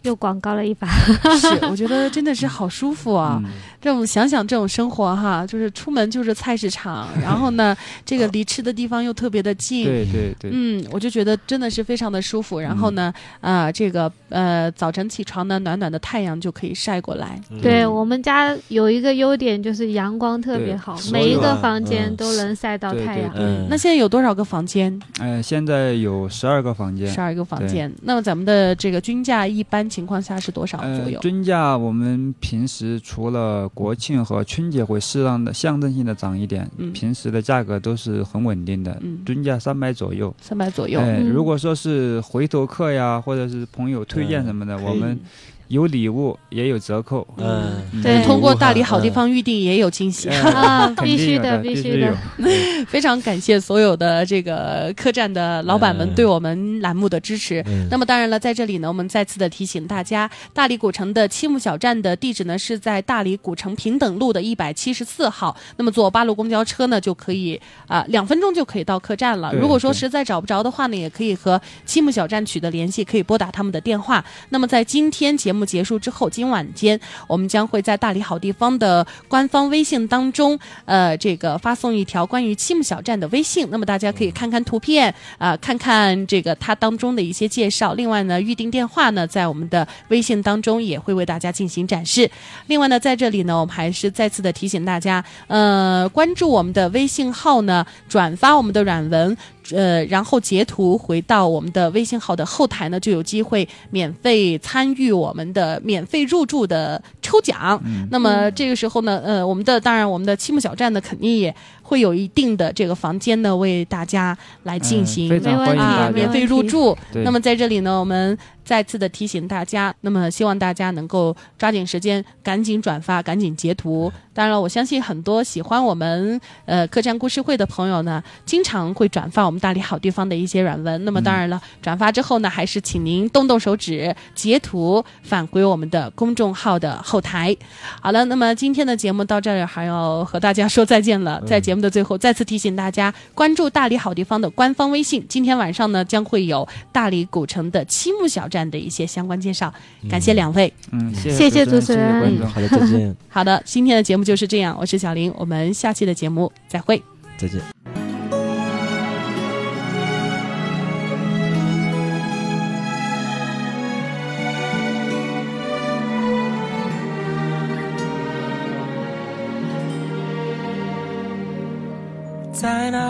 [0.03, 0.87] 又广告了一把。
[0.87, 3.41] 是，我觉得真的是好舒服啊！
[3.43, 3.49] 嗯
[3.83, 7.75] 这种想想这种生活哈，就是出门就是菜市场，然后呢，
[8.05, 9.83] 这个离吃的地方又特别的近。
[9.83, 12.61] 对对对，嗯，我就觉得真的是非常的舒服。
[12.61, 17.37] 然后呢，啊、这个呃，早晨起床呢，暖暖的太阳就可以晒过来。
[17.49, 23.29] 嗯对我们家有一个优点就是阳光特别好，每一个啊房间嗯都能晒到太阳。
[23.35, 24.97] 嗯，那现在有多少个房间？
[25.19, 27.19] 呃，现在有十二个房间十。
[27.19, 27.93] 二个房间。
[28.03, 31.19] 那么咱们的这个均价一般情况下是多少左呃右，？
[31.19, 40.33] 均价我们平时除了国庆和春节会适当的象征性的涨一点，嗯平时的价格都是很稳定的，嗯均价三百左右。
[40.41, 40.99] 三百左右。
[41.31, 45.19] 如果说是回头客呀，或者是朋友推荐什么的，嗯我们
[45.67, 47.27] 有礼物也有折扣。
[47.37, 50.29] 嗯，对通过大理好地方预定也有惊喜。
[50.53, 52.15] 啊，肯定有必须的，必须的。
[52.87, 57.63] 非常感谢所有的这个客栈的老板们嗯对我们栏目的支持。
[57.67, 65.55] 嗯那么当然了，在这里呢，我们再次的提醒大家，大理古城的七木小站的地址呢是在大理古城平等路的一百七十四号。
[65.77, 69.53] 那么坐八路公交车呢就可以啊、两分钟就可以到客栈了。
[69.53, 74.23] 如果说实在找不着的话呢，也可以和七木小站取得联系，可以拨打他们的电话。
[74.49, 83.67] 那么在今天节节目结束之后，今晚间我们将会在大理好地方的官方微信当中，呃，这个发送一条关于七木小站的微信。
[83.69, 87.93] 那么大家可以看看图片啊、看看这个它当中的一些介绍。
[87.93, 92.27] 另外呢，预定电话呢，在我们的微信当中也会为大家进行展示。
[92.65, 99.37] 另外呢，在这里呢，我们还是再次的提醒大家，呃，关注我们的微信号呢，转发我们的软文。
[99.71, 107.01] 呃，然后截图回到我们的微信号的后台呢，就有机会免费参与我们的免费入住的
[107.33, 107.81] 抽奖。
[107.85, 116.11] 嗯那么这个时候呢，呃，我们的当然我们的七木小站呢，肯定也会有一定的这个房间呢，为大家来进嗯行、非常没问题啊。
[116.13, 116.95] 免费入住。
[117.23, 124.11] 那么在这里呢，我们再次的提醒大家，那么希望大家能够抓紧时间，赶紧转发，赶紧截图。
[124.33, 131.03] 当然了，我相信很多喜欢我们呃客栈故事会的朋友呢，经常会转发我们大理好地方的一些软文。
[131.05, 137.55] 那么当然了，转发之后呢，还是请您动动手指截图返回我们的公众号的后台。
[138.01, 141.41] 好了，那么今天的节目到这儿还要和大家说再见了。
[141.47, 145.25] 在节目的最后，再次提醒大家关注大理好地方的官方微信。
[145.27, 149.73] 今天晚上呢，将会有大理古城的七木小站的一些相关介绍。
[150.09, 150.71] 感谢两位。
[150.91, 152.49] 嗯，谢谢谢主主持人谢谢观众。
[152.49, 157.01] 好的，再见， 好的，今天的节目就是这样，我是小林，我们下期的节目再会。
[157.37, 157.82] 再见。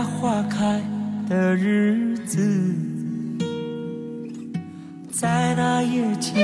[0.04, 0.82] 花开
[1.30, 2.76] 的日子，
[5.10, 6.36] 在那夜景。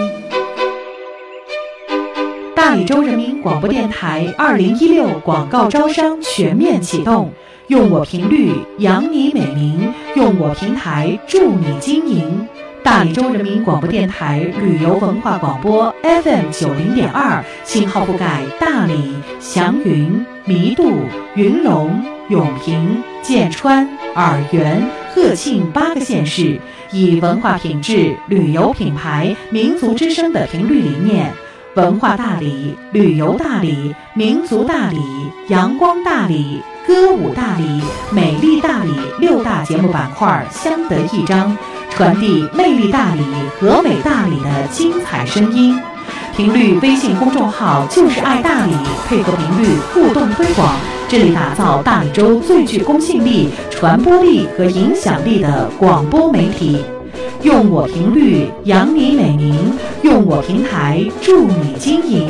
[2.56, 7.32] 大理州人民广播电台二零一六广告招商全面启动，
[7.68, 12.48] 用我频率扬你美名，用我平台助你经营。
[12.84, 20.92] 大理州人民广播电台旅游文化广播 FM 九零点二，信号覆盖大理、祥云、弥渡、
[21.36, 24.82] 云龙、永平、剑川、洱源、
[25.14, 26.60] 鹤庆八个县市，
[26.92, 31.32] 以文化品质、旅游品牌、民族之声的频率理念。
[31.76, 35.00] 文化大理、旅游大理、民族大理、
[35.50, 41.56] 阳光大理、歌舞大理、美丽大理六大节目板块相得益彰，
[41.92, 43.22] 传递魅力大理
[43.60, 45.80] 和美大理的精彩声音。
[46.36, 48.74] 频率微信公众号就是爱大理，
[49.08, 50.74] 配合频率互动推广，
[51.08, 56.84] 致力打造大理州最具公信力、传播力和影响力的广播媒体。
[57.42, 62.30] 用我频率扬你美名，用我平台助你经营。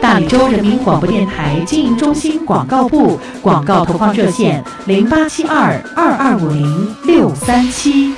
[0.00, 8.14] 大理州人民广播电台经营中心广告部广告投放热线零八七二二二五零六三七。